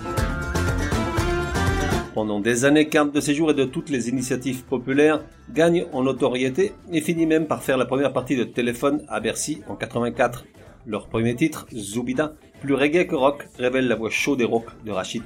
Pendant 2.15 2.39
des 2.39 2.65
années, 2.65 2.89
Carte 2.89 3.13
de 3.13 3.19
Séjour 3.19 3.51
et 3.51 3.55
de 3.55 3.65
toutes 3.65 3.91
les 3.91 4.09
initiatives 4.09 4.63
populaires 4.63 5.25
gagne 5.53 5.87
en 5.93 6.05
notoriété 6.05 6.73
et 6.93 7.01
finit 7.01 7.27
même 7.27 7.49
par 7.49 7.65
faire 7.65 7.77
la 7.77 7.87
première 7.87 8.13
partie 8.13 8.37
de 8.37 8.45
Téléphone 8.45 9.03
à 9.09 9.19
Bercy 9.19 9.63
en 9.67 9.75
84. 9.75 10.45
Leur 10.87 11.09
premier 11.09 11.35
titre, 11.35 11.67
Zubida, 11.75 12.35
plus 12.61 12.75
reggae 12.75 13.09
que 13.09 13.17
rock, 13.17 13.49
révèle 13.59 13.89
la 13.89 13.97
voix 13.97 14.11
chaude 14.11 14.41
et 14.41 14.45
rock 14.45 14.67
de 14.85 14.93
Rachid. 14.93 15.25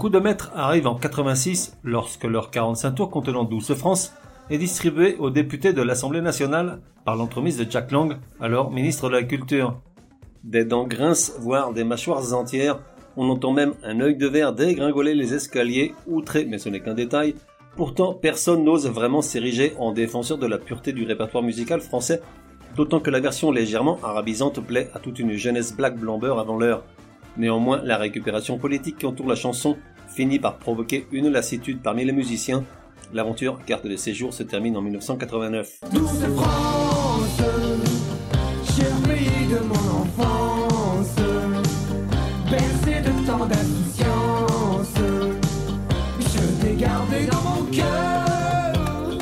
Coup 0.00 0.08
de 0.08 0.18
maître 0.18 0.50
arrive 0.54 0.86
en 0.86 0.94
86 0.94 1.76
lorsque 1.84 2.24
leur 2.24 2.50
45 2.50 2.92
tours 2.92 3.10
contenant 3.10 3.44
12 3.44 3.74
France 3.74 4.14
est 4.48 4.56
distribué 4.56 5.16
aux 5.18 5.28
députés 5.28 5.74
de 5.74 5.82
l'Assemblée 5.82 6.22
nationale 6.22 6.80
par 7.04 7.16
l'entremise 7.16 7.58
de 7.58 7.70
Jack 7.70 7.90
Lang, 7.90 8.16
alors 8.40 8.70
ministre 8.70 9.10
de 9.10 9.16
la 9.16 9.24
Culture. 9.24 9.78
Des 10.42 10.64
dents 10.64 10.86
grincent, 10.86 11.34
voire 11.40 11.74
des 11.74 11.84
mâchoires 11.84 12.32
entières, 12.32 12.78
on 13.18 13.28
entend 13.28 13.52
même 13.52 13.74
un 13.82 14.00
œil 14.00 14.16
de 14.16 14.26
verre 14.26 14.54
dégringoler 14.54 15.14
les 15.14 15.34
escaliers, 15.34 15.92
outré, 16.06 16.46
mais 16.46 16.56
ce 16.56 16.70
n'est 16.70 16.80
qu'un 16.80 16.94
détail. 16.94 17.34
Pourtant, 17.76 18.14
personne 18.14 18.64
n'ose 18.64 18.88
vraiment 18.88 19.20
s'ériger 19.20 19.74
en 19.78 19.92
défenseur 19.92 20.38
de 20.38 20.46
la 20.46 20.56
pureté 20.56 20.94
du 20.94 21.04
répertoire 21.04 21.44
musical 21.44 21.82
français, 21.82 22.22
d'autant 22.74 23.00
que 23.00 23.10
la 23.10 23.20
version 23.20 23.50
légèrement 23.50 23.98
arabisante 24.02 24.60
plaît 24.60 24.88
à 24.94 24.98
toute 24.98 25.18
une 25.18 25.34
jeunesse 25.34 25.76
black 25.76 25.98
blamber 25.98 26.36
avant 26.38 26.56
l'heure. 26.56 26.84
Néanmoins, 27.36 27.80
la 27.84 27.96
récupération 27.96 28.58
politique 28.58 28.98
qui 28.98 29.06
entoure 29.06 29.28
la 29.28 29.34
chanson 29.34 29.76
finit 30.10 30.38
par 30.38 30.58
provoquer 30.58 31.06
une 31.12 31.28
lassitude 31.28 31.80
parmi 31.82 32.04
les 32.04 32.12
musiciens. 32.12 32.64
L'aventure 33.12 33.58
carte 33.64 33.86
de 33.86 33.96
séjour 33.96 34.34
se 34.34 34.42
termine 34.42 34.76
en 34.76 34.82
1989. 34.82 35.80
Douce 35.92 36.10
France, 36.36 37.40
cher 38.76 38.92
pays 39.08 39.46
de 39.48 39.58
mon 39.64 40.00
enfance, 40.02 41.16
bercé 42.50 43.00
de 43.00 43.26
tant 43.26 43.46
d'insouciance, 43.46 44.94
je 46.20 46.64
t'ai 46.64 46.74
gardé 46.74 47.26
dans 47.26 47.42
mon 47.42 47.64
cœur. 47.72 49.18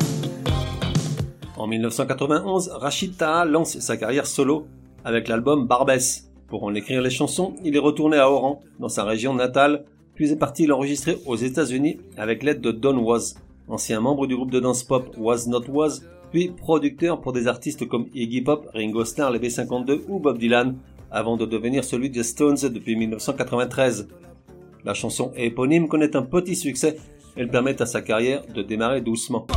En 1.57 1.67
1991, 1.67 2.69
Rachid 2.69 3.17
Taha 3.17 3.45
lance 3.45 3.79
sa 3.79 3.97
carrière 3.97 4.27
solo 4.27 4.67
avec 5.03 5.27
l'album 5.27 5.67
Barbès. 5.67 6.25
Pour 6.47 6.63
en 6.63 6.73
écrire 6.73 7.01
les 7.01 7.09
chansons, 7.09 7.55
il 7.63 7.75
est 7.75 7.79
retourné 7.79 8.17
à 8.17 8.29
Oran, 8.29 8.61
dans 8.79 8.89
sa 8.89 9.03
région 9.03 9.33
natale, 9.33 9.85
puis 10.19 10.33
est 10.33 10.35
parti 10.35 10.65
l'enregistrer 10.65 11.17
aux 11.25 11.37
États-Unis 11.37 11.97
avec 12.17 12.43
l'aide 12.43 12.59
de 12.59 12.71
Don 12.71 12.97
Was, 12.97 13.35
ancien 13.69 14.01
membre 14.01 14.27
du 14.27 14.35
groupe 14.35 14.51
de 14.51 14.59
danse 14.59 14.83
pop 14.83 15.15
Was 15.17 15.45
Not 15.47 15.69
Was, 15.69 16.01
puis 16.29 16.49
producteur 16.49 17.21
pour 17.21 17.31
des 17.31 17.47
artistes 17.47 17.87
comme 17.87 18.07
Iggy 18.13 18.41
Pop, 18.41 18.69
Ringo 18.73 19.05
Starr, 19.05 19.31
les 19.31 19.39
B52 19.39 20.01
ou 20.09 20.19
Bob 20.19 20.37
Dylan, 20.37 20.75
avant 21.09 21.37
de 21.37 21.45
devenir 21.45 21.85
celui 21.85 22.09
des 22.09 22.23
Stones 22.23 22.57
depuis 22.63 22.97
1993. 22.97 24.09
La 24.83 24.93
chanson 24.93 25.31
éponyme 25.37 25.87
connaît 25.87 26.13
un 26.17 26.23
petit 26.23 26.57
succès, 26.57 26.97
elle 27.37 27.47
permet 27.47 27.81
à 27.81 27.85
sa 27.85 28.01
carrière 28.01 28.43
de 28.53 28.61
démarrer 28.61 28.99
doucement. 28.99 29.47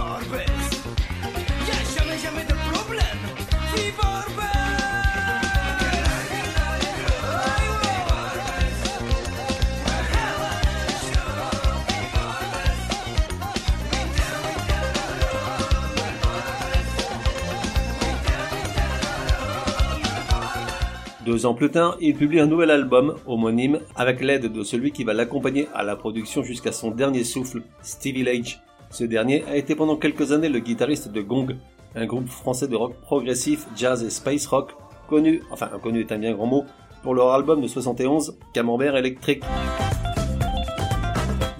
Deux 21.32 21.46
ans 21.46 21.54
plus 21.54 21.70
tard, 21.70 21.96
il 21.98 22.14
publie 22.14 22.40
un 22.40 22.46
nouvel 22.46 22.70
album 22.70 23.14
homonyme 23.26 23.80
avec 23.96 24.20
l'aide 24.20 24.52
de 24.52 24.62
celui 24.62 24.92
qui 24.92 25.02
va 25.02 25.14
l'accompagner 25.14 25.66
à 25.72 25.82
la 25.82 25.96
production 25.96 26.42
jusqu'à 26.42 26.72
son 26.72 26.90
dernier 26.90 27.24
souffle, 27.24 27.62
Stevie 27.80 28.22
Lage. 28.22 28.60
Ce 28.90 29.04
dernier 29.04 29.42
a 29.48 29.56
été 29.56 29.74
pendant 29.74 29.96
quelques 29.96 30.32
années 30.32 30.50
le 30.50 30.58
guitariste 30.58 31.08
de 31.08 31.22
Gong, 31.22 31.56
un 31.94 32.04
groupe 32.04 32.28
français 32.28 32.68
de 32.68 32.76
rock 32.76 32.96
progressif, 33.00 33.66
jazz 33.74 34.04
et 34.04 34.10
space 34.10 34.44
rock, 34.44 34.72
connu, 35.08 35.40
enfin 35.50 35.70
connu 35.82 36.00
est 36.00 36.12
un 36.12 36.18
bien 36.18 36.34
grand 36.34 36.44
mot, 36.44 36.64
pour 37.02 37.14
leur 37.14 37.30
album 37.30 37.62
de 37.62 37.66
71, 37.66 38.36
Camembert 38.52 38.94
électrique. 38.98 39.42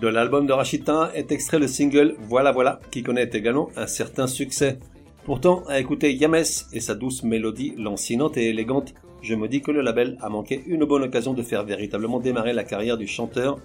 De 0.03 0.09
l'album 0.09 0.47
de 0.47 0.53
Rachita 0.53 1.13
est 1.15 1.33
extrait 1.33 1.59
le 1.59 1.67
single 1.67 2.17
Voilà 2.21 2.53
Voilà, 2.53 2.79
qui 2.91 3.03
connaît 3.03 3.31
également 3.33 3.71
un 3.79 3.87
certain 3.87 4.27
succès. 4.27 4.81
Pourtant, 5.25 5.63
à 5.67 5.79
écouter 5.79 6.13
Yames 6.13 6.45
et 6.75 6.81
sa 6.81 6.95
douce 6.95 7.23
mélodie 7.23 7.73
lancinante 7.79 8.37
et 8.37 8.51
élégante, 8.51 8.93
je 9.23 9.35
me 9.35 9.49
dis 9.49 9.63
que 9.63 9.71
le 9.71 9.81
label 9.81 10.19
a 10.21 10.29
manqué 10.29 10.63
une 10.67 10.85
bonne 10.85 11.05
occasion 11.05 11.33
de 11.33 11.43
faire 11.43 11.65
véritablement 11.65 12.19
démarrer 12.19 12.53
la 12.53 12.65
carrière 12.65 12.99
du 12.99 13.07
chanteur 13.07 13.59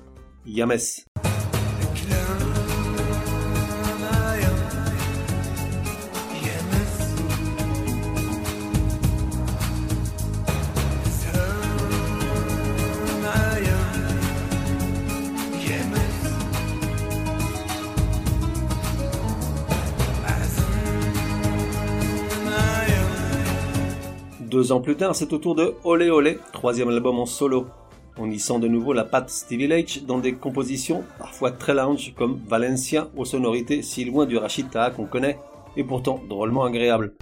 Yames. 0.45 0.77
Deux 24.49 24.71
ans 24.71 24.79
plus 24.79 24.95
tard, 24.95 25.13
c'est 25.13 25.33
au 25.33 25.39
tour 25.39 25.55
de 25.55 25.75
Olé 25.83 26.09
Olé, 26.09 26.39
troisième 26.53 26.87
album 26.87 27.19
en 27.19 27.25
solo. 27.25 27.67
On 28.17 28.31
y 28.31 28.39
sent 28.39 28.59
de 28.59 28.69
nouveau 28.69 28.93
la 28.93 29.03
patte 29.03 29.29
Stevie 29.29 29.67
Lach 29.67 30.03
dans 30.07 30.19
des 30.19 30.35
compositions 30.35 31.03
parfois 31.19 31.51
très 31.51 31.73
lounge 31.73 32.13
comme 32.17 32.39
Valencia 32.47 33.09
aux 33.17 33.25
sonorités 33.25 33.81
si 33.81 34.05
loin 34.05 34.25
du 34.25 34.37
Rachid 34.37 34.69
Taha 34.69 34.91
qu'on 34.91 35.05
connaît 35.05 35.37
et 35.75 35.83
pourtant 35.83 36.21
drôlement 36.29 36.63
agréables. 36.63 37.13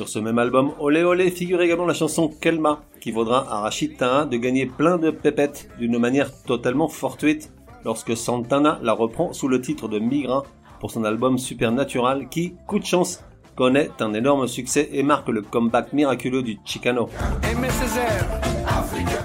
Sur 0.00 0.08
ce 0.08 0.18
même 0.18 0.38
album, 0.38 0.72
Olé 0.78 1.04
Olé 1.04 1.30
figure 1.30 1.60
également 1.60 1.84
la 1.84 1.92
chanson 1.92 2.28
Kelma, 2.28 2.80
qui 3.02 3.12
vaudra 3.12 3.46
à 3.52 3.60
Rachid 3.60 3.98
de 3.98 4.36
gagner 4.38 4.64
plein 4.64 4.96
de 4.96 5.10
pépettes 5.10 5.68
d'une 5.78 5.98
manière 5.98 6.32
totalement 6.44 6.88
fortuite 6.88 7.52
lorsque 7.84 8.16
Santana 8.16 8.78
la 8.82 8.94
reprend 8.94 9.34
sous 9.34 9.46
le 9.46 9.60
titre 9.60 9.88
de 9.88 9.98
Migra 9.98 10.44
pour 10.80 10.90
son 10.90 11.04
album 11.04 11.36
Supernatural 11.36 12.30
qui, 12.30 12.54
coup 12.66 12.78
de 12.78 12.86
chance, 12.86 13.22
connaît 13.56 13.90
un 14.00 14.14
énorme 14.14 14.48
succès 14.48 14.88
et 14.90 15.02
marque 15.02 15.28
le 15.28 15.42
comeback 15.42 15.92
miraculeux 15.92 16.42
du 16.42 16.56
Chicano. 16.64 17.10
Aimé 17.52 17.68
Césaire 17.68 18.40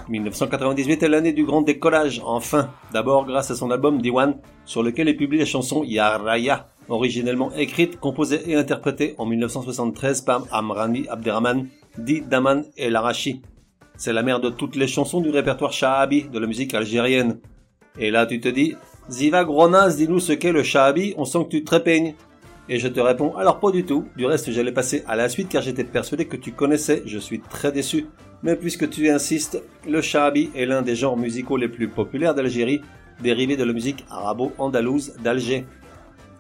1998 0.10 1.04
est 1.04 1.08
l'année 1.08 1.34
du 1.34 1.46
grand 1.46 1.62
décollage, 1.62 2.22
enfin. 2.26 2.70
D'abord 2.92 3.26
grâce 3.26 3.50
à 3.50 3.56
son 3.56 3.72
album 3.72 4.02
Diwan, 4.02 4.36
sur 4.66 4.84
lequel 4.84 5.08
est 5.08 5.14
publiée 5.14 5.44
la 5.44 5.50
chanson 5.50 5.84
Ya 5.84 6.18
Raya, 6.18 6.68
originellement 6.90 7.52
écrite, 7.56 8.00
composée 8.00 8.42
et 8.48 8.56
interprétée 8.56 9.16
en 9.18 9.26
1973 9.26 10.22
par 10.22 10.46
Amrani 10.52 11.08
Abderrahman, 11.10 11.68
dit 11.98 12.22
Daman 12.22 12.66
El 12.78 12.96
Arachi. 12.96 13.42
C'est 13.98 14.14
la 14.14 14.24
mère 14.24 14.40
de 14.40 14.50
toutes 14.50 14.76
les 14.76 14.88
chansons 14.88 15.22
du 15.22 15.30
répertoire 15.30 15.72
shahabi 15.72 16.24
de 16.24 16.40
la 16.40 16.48
musique 16.48 16.74
algérienne. 16.74 17.40
Et 17.98 18.12
là 18.12 18.26
tu 18.26 18.40
te 18.40 18.50
dis, 18.50 18.76
Ziva 19.10 19.44
Gronas, 19.44 19.96
dis-nous 19.96 20.20
ce 20.20 20.34
qu'est 20.34 20.52
le 20.52 20.64
shahabi, 20.64 21.14
on 21.18 21.26
sent 21.26 21.46
que 21.46 21.58
tu 21.58 21.64
te. 21.64 21.76
Et 22.68 22.80
je 22.80 22.88
te 22.88 23.00
réponds, 23.00 23.36
alors 23.36 23.60
pas 23.60 23.72
du 23.72 23.86
tout. 23.86 24.06
Du 24.18 24.26
reste, 24.26 24.52
j'allais 24.52 24.72
passer 24.72 25.04
à 25.08 25.16
la 25.16 25.30
suite 25.30 25.50
car 25.50 25.62
j'étais 25.62 25.84
persuadé 25.84 26.26
que 26.26 26.36
tu 26.36 26.52
connaissais. 26.52 27.04
Je 27.06 27.20
suis 27.20 27.40
très 27.40 27.72
déçu. 27.72 28.08
Mais 28.42 28.56
puisque 28.56 28.90
tu 28.90 29.10
insistes, 29.10 29.62
le 29.88 30.02
shahabi 30.02 30.50
est 30.56 30.66
l'un 30.66 30.82
des 30.82 30.96
genres 30.96 31.18
musicaux 31.18 31.58
les 31.58 31.68
plus 31.68 31.88
populaires 31.88 32.34
d'Algérie, 32.34 32.82
dérivé 33.22 33.56
de 33.56 33.64
la 33.64 33.72
musique 33.72 34.04
arabo-andalouse 34.10 35.14
d'Alger. 35.24 35.66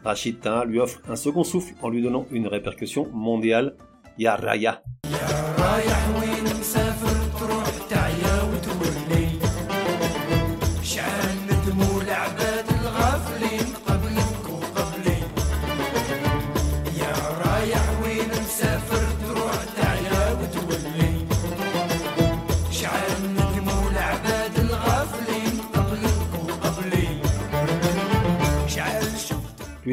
Rachid 0.06 0.38
lui 0.68 0.80
offre 0.80 1.02
un 1.10 1.16
second 1.16 1.44
souffle 1.44 1.74
en 1.82 1.90
lui 1.90 2.04
donnant 2.04 2.28
une 2.32 2.48
répercussion 2.48 3.08
mondiale 3.12 3.76
Ya 4.20 4.36
Raya. 4.36 4.84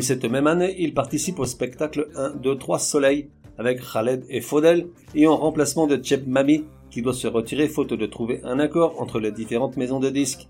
Cette 0.02 0.24
même 0.24 0.48
année, 0.48 0.74
il 0.80 0.94
participe 0.94 1.38
au 1.38 1.44
spectacle 1.44 2.08
1, 2.16 2.30
2, 2.30 2.58
3 2.58 2.80
Soleil 2.80 3.28
avec 3.56 3.80
Khaled 3.80 4.24
et 4.28 4.40
Faudel 4.40 4.88
et 5.14 5.28
en 5.28 5.36
remplacement 5.36 5.86
de 5.86 6.02
Cheb 6.02 6.26
Mami 6.26 6.64
qui 6.90 7.02
doit 7.02 7.14
se 7.14 7.28
retirer 7.28 7.68
faute 7.68 7.94
de 7.94 8.06
trouver 8.06 8.40
un 8.42 8.58
accord 8.58 9.00
entre 9.00 9.20
les 9.20 9.30
différentes 9.30 9.76
maisons 9.76 10.00
de 10.00 10.10
disques. 10.10 10.48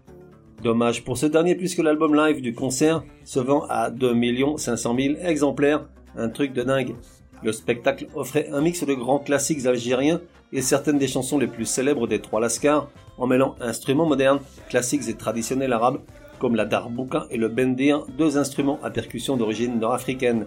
Dommage 0.62 1.04
pour 1.04 1.18
ce 1.18 1.26
dernier 1.26 1.54
puisque 1.54 1.80
l'album 1.80 2.14
live 2.14 2.40
du 2.40 2.54
concert 2.54 3.04
se 3.24 3.40
vend 3.40 3.66
à 3.68 3.90
2 3.90 4.14
500 4.56 4.96
000 4.98 5.14
exemplaires, 5.22 5.86
un 6.16 6.30
truc 6.30 6.54
de 6.54 6.62
dingue. 6.62 6.94
Le 7.42 7.52
spectacle 7.52 8.06
offrait 8.14 8.48
un 8.52 8.62
mix 8.62 8.84
de 8.84 8.94
grands 8.94 9.18
classiques 9.18 9.66
algériens 9.66 10.22
et 10.54 10.62
certaines 10.62 10.98
des 10.98 11.08
chansons 11.08 11.38
les 11.38 11.46
plus 11.46 11.66
célèbres 11.66 12.06
des 12.06 12.20
trois 12.20 12.40
Lascars, 12.40 12.88
en 13.18 13.26
mêlant 13.26 13.54
instruments 13.60 14.06
modernes, 14.06 14.40
classiques 14.70 15.08
et 15.08 15.14
traditionnels 15.14 15.74
arabes, 15.74 16.00
comme 16.42 16.56
la 16.56 16.64
darbouka 16.64 17.28
et 17.30 17.36
le 17.36 17.46
bendir, 17.46 18.04
deux 18.18 18.36
instruments 18.36 18.80
à 18.82 18.90
percussion 18.90 19.36
d'origine 19.36 19.78
nord-africaine. 19.78 20.46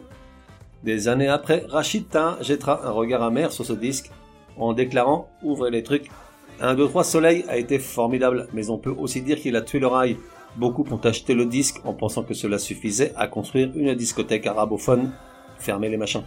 Des 0.84 1.08
années 1.08 1.30
après, 1.30 1.64
Rachid 1.70 2.10
Taha 2.10 2.38
jettera 2.42 2.86
un 2.86 2.92
regard 2.92 3.24
amer 3.24 3.54
sur 3.54 3.66
ce 3.66 3.72
disque 3.72 4.12
en 4.58 4.74
déclarant 4.74 5.30
Ouvrez 5.42 5.72
les 5.72 5.84
trucs. 5.84 6.10
1, 6.60 6.76
2, 6.76 6.90
3 6.90 7.04
Soleil 7.06 7.46
a 7.48 7.56
été 7.56 7.80
formidable, 7.80 8.50
mais 8.52 8.70
on 8.70 8.78
peut 8.78 8.94
aussi 8.98 9.22
dire 9.22 9.40
qu'il 9.40 9.56
a 9.56 9.62
tué 9.62 9.80
le 9.80 9.88
rail. 9.88 10.18
Beaucoup 10.58 10.86
ont 10.92 10.98
acheté 10.98 11.34
le 11.34 11.46
disque 11.46 11.80
en 11.86 11.94
pensant 11.94 12.24
que 12.24 12.34
cela 12.34 12.60
suffisait 12.60 13.14
à 13.16 13.28
construire 13.28 13.72
une 13.74 13.96
discothèque 13.96 14.48
arabophone. 14.48 15.12
Fermez 15.60 15.88
les 15.88 15.98
machins. 15.98 16.24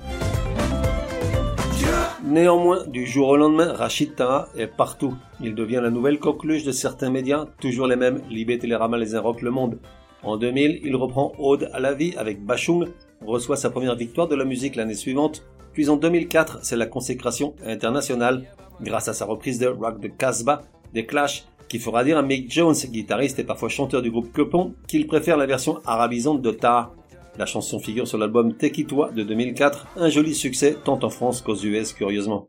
Néanmoins, 2.29 2.85
du 2.87 3.07
jour 3.07 3.29
au 3.29 3.37
lendemain, 3.39 3.73
Rachid 3.73 4.15
Taha 4.15 4.51
est 4.55 4.67
partout. 4.67 5.15
Il 5.41 5.55
devient 5.55 5.81
la 5.83 5.89
nouvelle 5.89 6.19
coqueluche 6.19 6.63
de 6.63 6.73
certains 6.73 7.09
médias, 7.09 7.47
toujours 7.59 7.87
les 7.87 7.97
mêmes, 7.97 8.21
Libé, 8.29 8.59
Télérama, 8.59 8.99
Les 8.99 9.15
Inrocks, 9.15 9.41
Le 9.41 9.51
Monde. 9.51 9.79
En 10.23 10.37
2000, 10.37 10.83
il 10.85 10.95
reprend 10.95 11.33
Ode 11.39 11.71
à 11.73 11.81
la 11.81 11.95
vie 11.95 12.13
avec 12.19 12.45
Bachung, 12.45 12.87
reçoit 13.25 13.57
sa 13.57 13.71
première 13.71 13.97
victoire 13.97 14.29
de 14.29 14.35
la 14.35 14.45
musique 14.45 14.77
l'année 14.77 14.93
suivante, 14.93 15.47
puis 15.73 15.89
en 15.89 15.97
2004, 15.97 16.59
c'est 16.61 16.77
la 16.77 16.85
consécration 16.85 17.55
internationale 17.65 18.45
grâce 18.83 19.09
à 19.09 19.15
sa 19.15 19.25
reprise 19.25 19.59
de 19.59 19.69
Rock 19.69 19.99
de 19.99 20.09
Casbah 20.09 20.65
des 20.93 21.07
Clash, 21.07 21.47
qui 21.67 21.79
fera 21.79 22.05
dire 22.05 22.19
à 22.19 22.23
Mick 22.23 22.53
Jones, 22.53 22.75
guitariste 22.75 23.39
et 23.39 23.45
parfois 23.45 23.71
chanteur 23.71 24.03
du 24.03 24.11
groupe 24.11 24.35
Quepon, 24.35 24.75
qu'il 24.87 25.07
préfère 25.07 25.39
la 25.39 25.47
version 25.47 25.81
arabisante 25.87 26.43
de 26.43 26.51
Taha. 26.51 26.93
La 27.39 27.47
chanson 27.47 27.79
figure 27.79 28.09
sur 28.09 28.19
l'album 28.19 28.53
Tekitwa 28.53 29.13
de 29.15 29.23
2004, 29.23 29.87
un 29.97 30.09
joli 30.09 30.35
succès 30.35 30.77
tant 30.85 30.99
en 31.05 31.09
France 31.09 31.41
qu'aux 31.41 31.55
US 31.55 31.93
curieusement. 31.93 32.49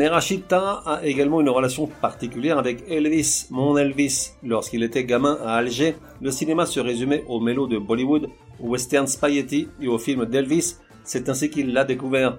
Mais 0.00 0.08
a 0.08 1.04
également 1.04 1.42
une 1.42 1.50
relation 1.50 1.86
particulière 1.86 2.56
avec 2.56 2.84
Elvis, 2.88 3.48
mon 3.50 3.76
Elvis. 3.76 4.30
Lorsqu'il 4.42 4.82
était 4.82 5.04
gamin 5.04 5.36
à 5.44 5.56
Alger, 5.56 5.94
le 6.22 6.30
cinéma 6.30 6.64
se 6.64 6.80
résumait 6.80 7.22
aux 7.28 7.38
mélos 7.38 7.66
de 7.66 7.76
Bollywood, 7.76 8.30
au 8.60 8.68
western 8.68 9.06
spaghetti 9.06 9.68
et 9.78 9.88
aux 9.88 9.98
films 9.98 10.24
d'Elvis. 10.24 10.76
C'est 11.04 11.28
ainsi 11.28 11.50
qu'il 11.50 11.74
l'a 11.74 11.84
découvert. 11.84 12.38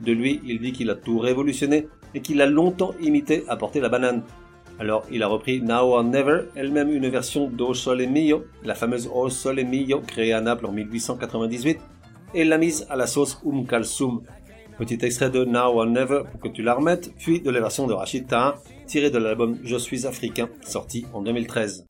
De 0.00 0.10
lui, 0.10 0.40
il 0.46 0.58
dit 0.62 0.72
qu'il 0.72 0.88
a 0.88 0.94
tout 0.94 1.18
révolutionné 1.18 1.86
et 2.14 2.22
qu'il 2.22 2.40
a 2.40 2.46
longtemps 2.46 2.94
imité 2.98 3.44
à 3.46 3.58
porter 3.58 3.80
la 3.80 3.90
banane. 3.90 4.22
Alors, 4.78 5.04
il 5.12 5.22
a 5.22 5.26
repris 5.26 5.60
Now 5.60 5.92
or 5.92 6.04
Never, 6.04 6.44
elle-même 6.56 6.90
une 6.90 7.10
version 7.10 7.46
d'O 7.46 7.74
Sole 7.74 8.06
Mio, 8.06 8.44
la 8.64 8.74
fameuse 8.74 9.10
O 9.14 9.28
Sole 9.28 9.64
Mio 9.64 10.00
créée 10.00 10.32
à 10.32 10.40
Naples 10.40 10.64
en 10.64 10.72
1898, 10.72 11.78
et 12.34 12.44
l'a 12.44 12.56
mise 12.56 12.86
à 12.88 12.96
la 12.96 13.06
sauce 13.06 13.38
Um 13.44 13.66
Kalsum, 13.66 14.22
Petit 14.78 14.98
extrait 15.02 15.30
de 15.30 15.44
Now 15.44 15.78
or 15.78 15.86
Never 15.86 16.22
pour 16.30 16.40
que 16.40 16.48
tu 16.48 16.62
la 16.62 16.74
remettes, 16.74 17.12
puis 17.18 17.40
de 17.40 17.50
la 17.50 17.60
version 17.60 17.86
de 17.86 17.92
Rachid 17.92 18.26
Taha, 18.26 18.56
tirée 18.86 19.10
de 19.10 19.18
l'album 19.18 19.58
Je 19.64 19.76
suis 19.76 20.06
africain, 20.06 20.48
sorti 20.62 21.06
en 21.12 21.22
2013. 21.22 21.86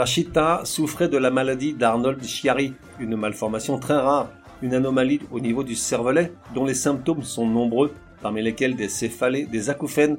Rachid 0.00 0.32
Taha 0.32 0.64
souffrait 0.64 1.10
de 1.10 1.18
la 1.18 1.30
maladie 1.30 1.74
d'Arnold 1.74 2.22
Chiari, 2.24 2.72
une 3.00 3.16
malformation 3.16 3.78
très 3.78 3.98
rare, 3.98 4.30
une 4.62 4.72
anomalie 4.72 5.20
au 5.30 5.40
niveau 5.40 5.62
du 5.62 5.74
cervelet 5.74 6.32
dont 6.54 6.64
les 6.64 6.72
symptômes 6.72 7.22
sont 7.22 7.46
nombreux, 7.46 7.92
parmi 8.22 8.40
lesquels 8.40 8.76
des 8.76 8.88
céphalées, 8.88 9.44
des 9.44 9.68
acouphènes, 9.68 10.16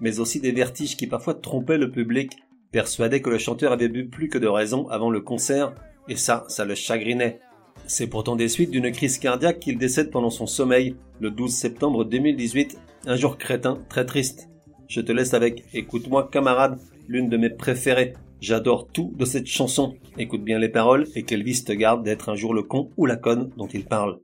mais 0.00 0.20
aussi 0.20 0.38
des 0.38 0.52
vertiges 0.52 0.96
qui 0.96 1.08
parfois 1.08 1.34
trompaient 1.34 1.78
le 1.78 1.90
public, 1.90 2.36
persuadé 2.70 3.20
que 3.22 3.28
le 3.28 3.38
chanteur 3.38 3.72
avait 3.72 3.88
bu 3.88 4.06
plus 4.06 4.28
que 4.28 4.38
de 4.38 4.46
raison 4.46 4.88
avant 4.88 5.10
le 5.10 5.20
concert, 5.20 5.74
et 6.08 6.14
ça, 6.14 6.44
ça 6.46 6.64
le 6.64 6.76
chagrinait. 6.76 7.40
C'est 7.88 8.06
pourtant 8.06 8.36
des 8.36 8.48
suites 8.48 8.70
d'une 8.70 8.92
crise 8.92 9.18
cardiaque 9.18 9.58
qu'il 9.58 9.78
décède 9.78 10.12
pendant 10.12 10.30
son 10.30 10.46
sommeil, 10.46 10.94
le 11.18 11.32
12 11.32 11.52
septembre 11.52 12.04
2018, 12.04 12.78
un 13.06 13.16
jour 13.16 13.36
crétin 13.36 13.80
très 13.88 14.06
triste. 14.06 14.48
Je 14.86 15.00
te 15.00 15.10
laisse 15.10 15.34
avec 15.34 15.64
Écoute-moi 15.74 16.28
camarade, 16.30 16.78
l'une 17.08 17.28
de 17.28 17.36
mes 17.36 17.50
préférées. 17.50 18.14
J'adore 18.46 18.88
tout 18.88 19.10
de 19.16 19.24
cette 19.24 19.46
chanson. 19.46 19.94
Écoute 20.18 20.44
bien 20.44 20.58
les 20.58 20.68
paroles 20.68 21.06
et 21.14 21.22
qu'Elvis 21.22 21.64
te 21.64 21.72
garde 21.72 22.02
d'être 22.02 22.28
un 22.28 22.34
jour 22.34 22.52
le 22.52 22.62
con 22.62 22.90
ou 22.98 23.06
la 23.06 23.16
conne 23.16 23.50
dont 23.56 23.68
il 23.68 23.86
parle. 23.86 24.18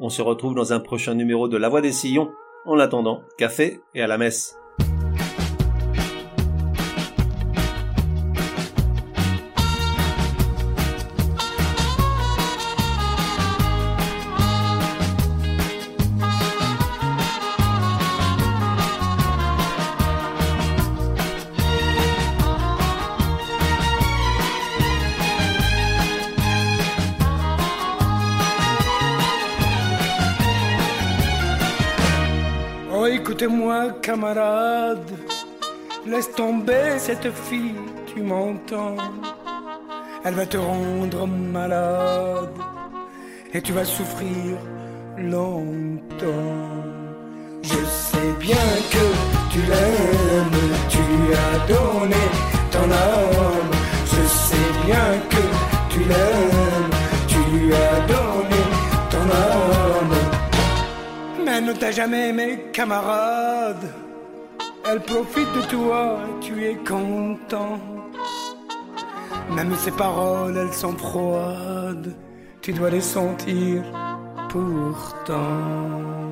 On 0.00 0.08
se 0.08 0.22
retrouve 0.22 0.56
dans 0.56 0.72
un 0.72 0.80
prochain 0.80 1.14
numéro 1.14 1.46
de 1.46 1.56
La 1.56 1.68
Voix 1.68 1.80
des 1.80 1.92
Sillons. 1.92 2.32
En 2.66 2.80
attendant, 2.80 3.22
café 3.38 3.78
et 3.94 4.02
à 4.02 4.08
la 4.08 4.18
messe. 4.18 4.58
Camarade. 34.04 35.12
Laisse 36.06 36.30
tomber 36.32 36.98
cette 36.98 37.30
fille, 37.46 37.80
tu 38.06 38.20
m'entends. 38.20 38.96
Elle 40.24 40.34
va 40.34 40.46
te 40.46 40.58
rendre 40.58 41.26
malade. 41.26 42.58
Et 43.54 43.62
tu 43.62 43.72
vas 43.72 43.84
souffrir 43.84 44.58
longtemps. 45.16 46.60
Je 47.62 47.80
sais 48.02 48.32
bien 48.46 48.68
que 48.94 49.06
tu 49.52 49.60
l'aimes, 49.70 50.62
tu 50.94 51.04
as 51.44 51.56
donné 51.72 52.24
ton 52.74 52.88
âme. 53.12 53.74
Je 54.12 54.22
sais 54.44 54.70
bien 54.86 55.08
que 55.32 55.44
tu 55.92 56.00
l'aimes, 56.10 56.63
elle 61.56 61.64
ne 61.66 61.72
t'a 61.72 61.92
jamais 61.92 62.30
aimé, 62.30 62.66
camarade. 62.72 63.86
Elle 64.90 65.00
profite 65.00 65.52
de 65.54 65.62
toi, 65.70 66.18
tu 66.40 66.64
es 66.64 66.74
content. 66.76 67.80
Même 69.50 69.74
ses 69.76 69.92
paroles, 69.92 70.56
elles 70.56 70.72
sont 70.72 70.96
froides. 70.96 72.12
Tu 72.60 72.72
dois 72.72 72.90
les 72.90 73.00
sentir 73.00 73.82
pourtant. 74.48 76.23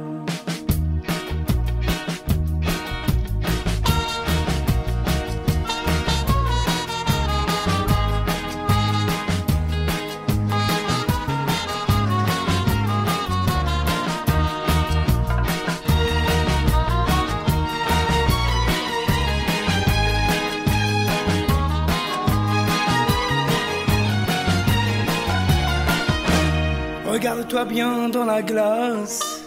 Regarde-toi 27.53 27.75
bien 27.75 28.09
dans 28.09 28.25
la 28.25 28.41
glace 28.41 29.43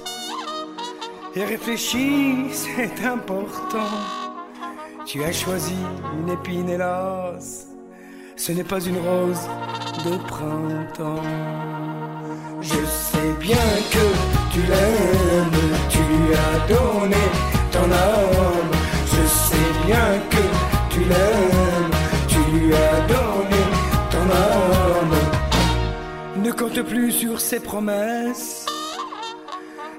et 1.35 1.43
réfléchis, 1.43 2.35
c'est 2.51 3.03
important. 3.03 3.89
Tu 5.07 5.23
as 5.23 5.31
choisi 5.31 5.73
une 6.19 6.29
épine 6.29 6.69
hélas, 6.69 7.67
ce 8.35 8.51
n'est 8.51 8.63
pas 8.63 8.79
une 8.79 8.97
rose 8.97 9.49
de 10.05 10.17
printemps. 10.17 11.23
Je 12.61 12.85
sais 12.85 13.33
bien 13.39 13.67
que 13.89 14.05
tu 14.53 14.61
l'aimes, 14.61 15.75
tu 15.89 15.97
lui 15.97 16.35
as 16.35 16.67
donné 16.67 17.23
ton 17.71 17.91
âme. 17.91 18.71
Je 19.07 19.27
sais 19.27 19.87
bien 19.87 20.19
que 20.29 20.93
tu 20.93 20.99
l'aimes, 20.99 21.91
tu 22.27 22.37
lui 22.55 22.71
as 22.75 22.99
donné 23.07 23.61
ton 24.11 24.29
âme. 24.31 24.74
Ne 26.45 26.51
compte 26.51 26.79
plus 26.84 27.12
sur 27.12 27.41
ses 27.41 27.60
promesses. 27.60 28.67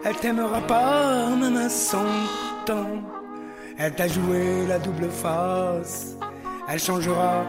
Elle 0.04 0.14
t'aimera 0.14 0.60
pas 0.60 1.28
même 1.34 1.56
à 1.56 1.68
son 1.68 2.06
temps. 2.64 3.02
Elle 3.76 3.92
t'a 3.96 4.06
joué 4.06 4.64
la 4.68 4.78
double 4.78 5.10
face. 5.10 6.16
Elle 6.68 6.78
changera 6.78 7.44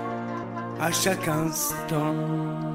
à 0.82 0.92
chaque 0.92 1.28
instant. 1.28 2.67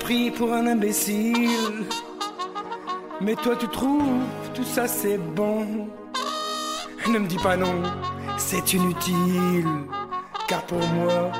Pris 0.00 0.30
pour 0.30 0.52
un 0.52 0.66
imbécile. 0.66 1.86
Mais 3.20 3.34
toi 3.36 3.54
tu 3.56 3.68
trouves 3.68 4.22
tout 4.52 4.64
ça 4.64 4.86
c'est 4.86 5.18
bon. 5.18 5.88
Ne 7.08 7.18
me 7.18 7.26
dis 7.26 7.38
pas 7.38 7.56
non, 7.56 7.82
c'est 8.36 8.72
inutile. 8.74 9.66
Car 10.48 10.62
pour 10.62 10.78
moi 10.78 11.30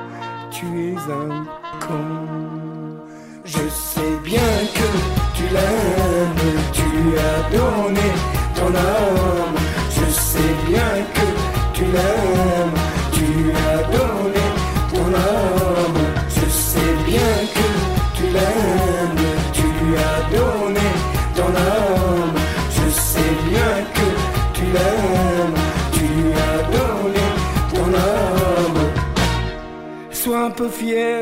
tu 0.50 0.66
es 0.88 0.96
un 0.96 1.44
con. 1.86 3.04
Je 3.44 3.68
sais 3.68 4.16
bien 4.22 4.40
que 4.72 4.88
tu 5.34 5.42
l'aimes 5.52 6.60
Tu 6.72 6.82
as 7.18 7.42
donné 7.54 8.08
ton 8.54 8.68
âme 8.74 9.54
Je 9.90 10.10
sais 10.10 10.54
bien 10.66 11.04
que 11.12 11.26
tu 11.74 11.84
l'aimes 11.84 12.73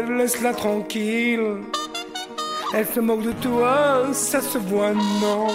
laisse-la 0.08 0.52
tranquille. 0.54 1.62
Elle 2.74 2.86
se 2.86 3.00
moque 3.00 3.22
de 3.22 3.32
toi, 3.32 4.06
ça 4.12 4.40
se 4.40 4.58
voit, 4.58 4.92
non. 4.92 5.48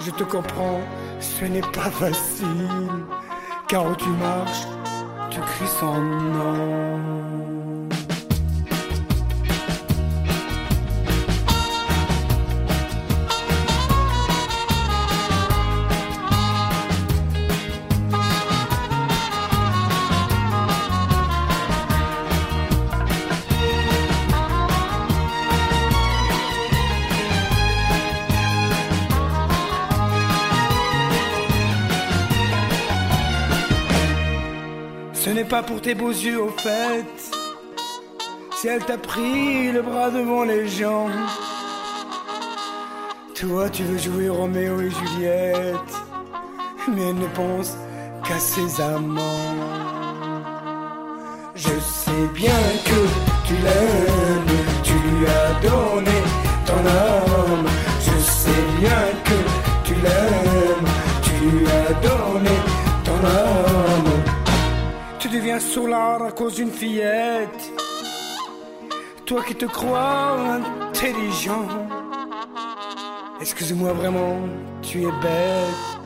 Je 0.00 0.10
te 0.10 0.24
comprends, 0.24 0.80
ce 1.20 1.44
n'est 1.44 1.60
pas 1.60 1.90
facile. 1.90 2.68
Car 3.68 3.86
où 3.86 3.94
tu 3.94 4.08
marches, 4.08 4.66
tu 5.30 5.40
cries 5.40 5.78
son 5.78 6.00
nom. 6.00 6.89
Tes 35.80 35.94
beaux 35.94 36.10
yeux 36.10 36.42
au 36.42 36.50
fait. 36.50 37.04
Si 38.56 38.68
elle 38.68 38.84
t'a 38.84 38.98
pris 38.98 39.72
le 39.72 39.82
bras 39.82 40.10
devant 40.10 40.44
les 40.44 40.68
gens. 40.68 41.08
Toi 43.34 43.70
tu 43.70 43.82
veux 43.84 43.98
jouer 43.98 44.28
Roméo 44.28 44.80
et 44.80 44.90
Juliette. 44.90 45.92
Mais 46.88 47.08
elle 47.08 47.16
ne 47.16 47.26
pense 47.28 47.76
qu'à 48.26 48.38
ses 48.38 48.80
amants. 48.80 49.20
Je 51.54 51.78
sais 51.80 52.26
bien 52.34 52.62
que 52.84 53.00
tu 53.46 53.54
l'aimes, 53.54 54.56
tu 54.82 54.92
lui 54.92 55.26
as 55.26 55.52
donné 55.62 56.18
ton 56.66 56.86
âme. 56.88 57.09
Deviens 65.60 65.74
soulard 65.74 66.22
à 66.22 66.32
cause 66.32 66.54
d'une 66.54 66.70
fillette. 66.70 67.72
Toi 69.26 69.42
qui 69.46 69.54
te 69.54 69.66
crois 69.66 70.38
intelligent. 70.88 71.66
Excuse-moi 73.42 73.92
vraiment, 73.92 74.38
tu 74.80 75.02
es 75.02 75.12
bête. 75.20 75.98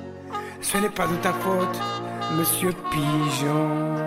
Ce 0.61 0.77
n'est 0.79 0.90
pas 0.90 1.07
de 1.07 1.14
ta 1.17 1.33
faute, 1.33 1.81
monsieur 2.37 2.73
Pigeon. 2.90 4.04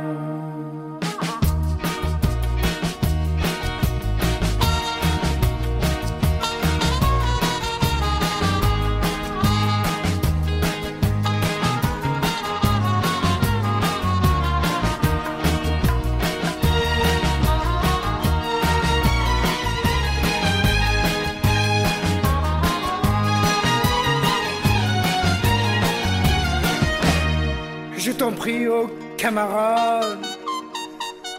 Je 28.07 28.13
t'en 28.13 28.31
prie, 28.31 28.69
oh 28.69 28.89
camarade, 29.17 30.25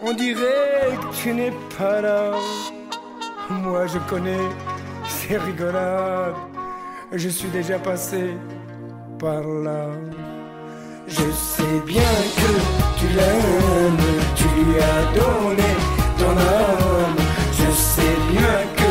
on 0.03 0.13
dirait 0.13 0.91
que 1.01 1.17
tu 1.17 1.33
n'es 1.33 1.51
pas 1.79 2.03
là. 2.03 2.33
Moi 3.49 3.87
je 3.87 3.99
connais 4.01 4.47
ces 5.09 5.39
rigolades, 5.39 6.35
je 7.11 7.31
suis 7.31 7.49
déjà 7.49 7.79
passé 7.79 8.35
par 9.19 9.41
là. 9.41 9.87
Je 11.07 11.27
sais 11.33 11.81
bien 11.87 12.13
que 12.37 12.53
tu 12.99 13.07
l'aimes, 13.17 14.05
tu 14.37 14.49
as 14.91 15.03
donné 15.19 15.71
ton 16.19 16.37
âme. 16.37 17.17
Je 17.51 17.71
sais 17.73 18.17
bien 18.31 18.57
que 18.77 18.91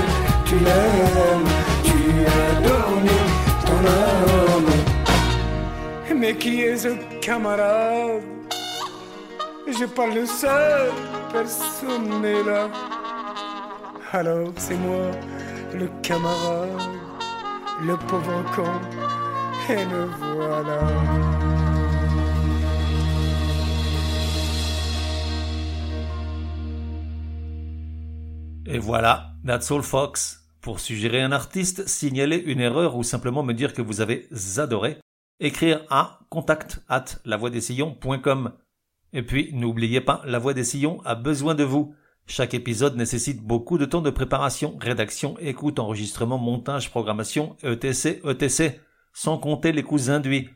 tu 0.50 0.56
l'aimes, 0.66 1.50
tu 1.84 2.00
as 2.26 2.54
donné 2.68 3.18
ton 3.68 3.82
âme. 3.86 4.72
Mais 6.20 6.34
qui 6.34 6.62
est 6.62 6.78
ce 6.78 7.17
camarade 7.28 8.24
je 9.80 9.86
parle 9.86 10.14
le 10.14 10.26
seul, 10.26 10.92
personne 11.30 12.22
n'est 12.22 12.42
là. 12.42 12.70
Alors 14.14 14.50
c'est 14.56 14.78
moi, 14.78 15.12
le 15.74 15.90
camarade, 16.02 16.80
le 17.86 17.98
pauvre 17.98 18.44
con, 18.56 18.72
et 19.70 19.84
le 19.84 20.06
voilà. 20.06 20.80
Et 28.68 28.80
voilà, 28.80 29.34
that's 29.46 29.70
all 29.70 29.84
folks. 29.84 30.40
Pour 30.62 30.80
suggérer 30.80 31.22
un 31.22 31.34
artiste, 31.34 31.88
signaler 31.88 32.38
une 32.38 32.62
erreur 32.62 32.96
ou 32.96 33.04
simplement 33.04 33.44
me 33.44 33.54
dire 33.54 33.74
que 33.74 33.82
vous 33.82 34.00
avez 34.00 34.28
adoré, 34.58 34.98
écrire 35.40 35.86
à 35.90 36.20
contact 36.30 36.84
at 36.90 37.06
lavoidessillons.com. 37.26 38.54
Et 39.14 39.24
puis, 39.24 39.52
n'oubliez 39.54 40.02
pas, 40.02 40.22
La 40.26 40.40
Voix 40.40 40.54
des 40.54 40.64
Sillons 40.64 41.02
a 41.06 41.16
besoin 41.16 41.56
de 41.56 41.64
vous. 41.64 41.94
Chaque 42.26 42.54
épisode 42.54 42.98
nécessite 42.98 43.42
beaucoup 43.42 43.78
de 43.78 43.86
temps 43.86 44.02
de 44.02 44.10
préparation, 44.10 44.78
rédaction, 44.82 45.38
écoute, 45.40 45.80
enregistrement, 45.80 46.38
montage, 46.38 46.90
programmation, 46.90 47.56
etc., 47.64 48.20
etc., 48.28 48.80
sans 49.14 49.38
compter 49.38 49.72
les 49.72 49.84
coûts 49.84 50.10
induits. 50.10 50.50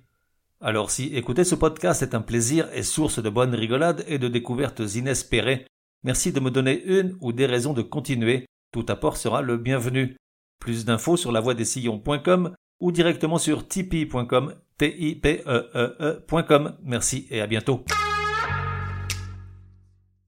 Alors 0.60 0.92
si 0.92 1.06
écouter 1.16 1.44
ce 1.44 1.56
podcast 1.56 2.04
est 2.04 2.14
un 2.14 2.22
plaisir 2.22 2.68
et 2.74 2.84
source 2.84 3.24
de 3.24 3.30
bonnes 3.30 3.56
rigolades 3.56 4.04
et 4.08 4.20
de 4.20 4.28
découvertes 4.28 4.82
inespérées, 4.94 5.66
merci 6.04 6.32
de 6.32 6.40
me 6.40 6.52
donner 6.52 6.84
une 6.84 7.18
ou 7.22 7.32
des 7.32 7.48
raisons 7.48 7.74
de 7.74 7.82
continuer. 7.82 8.46
Tout 8.72 8.86
apport 8.90 9.18
sera 9.18 9.42
le 9.42 9.58
bienvenu. 9.58 10.18
Plus 10.60 10.86
d'infos 10.86 11.18
sur 11.18 11.32
lavoidessillons.com 11.32 12.54
ou 12.82 12.92
directement 12.92 13.38
sur 13.38 13.68
tipeee.com, 13.68 14.54
t 14.78 14.94
i 15.00 15.16
p 15.16 15.44
e 15.48 15.70
e 15.74 16.18
e.com. 16.28 16.74
Merci 16.84 17.28
et 17.32 17.40
à 17.40 17.48
bientôt. 17.48 17.86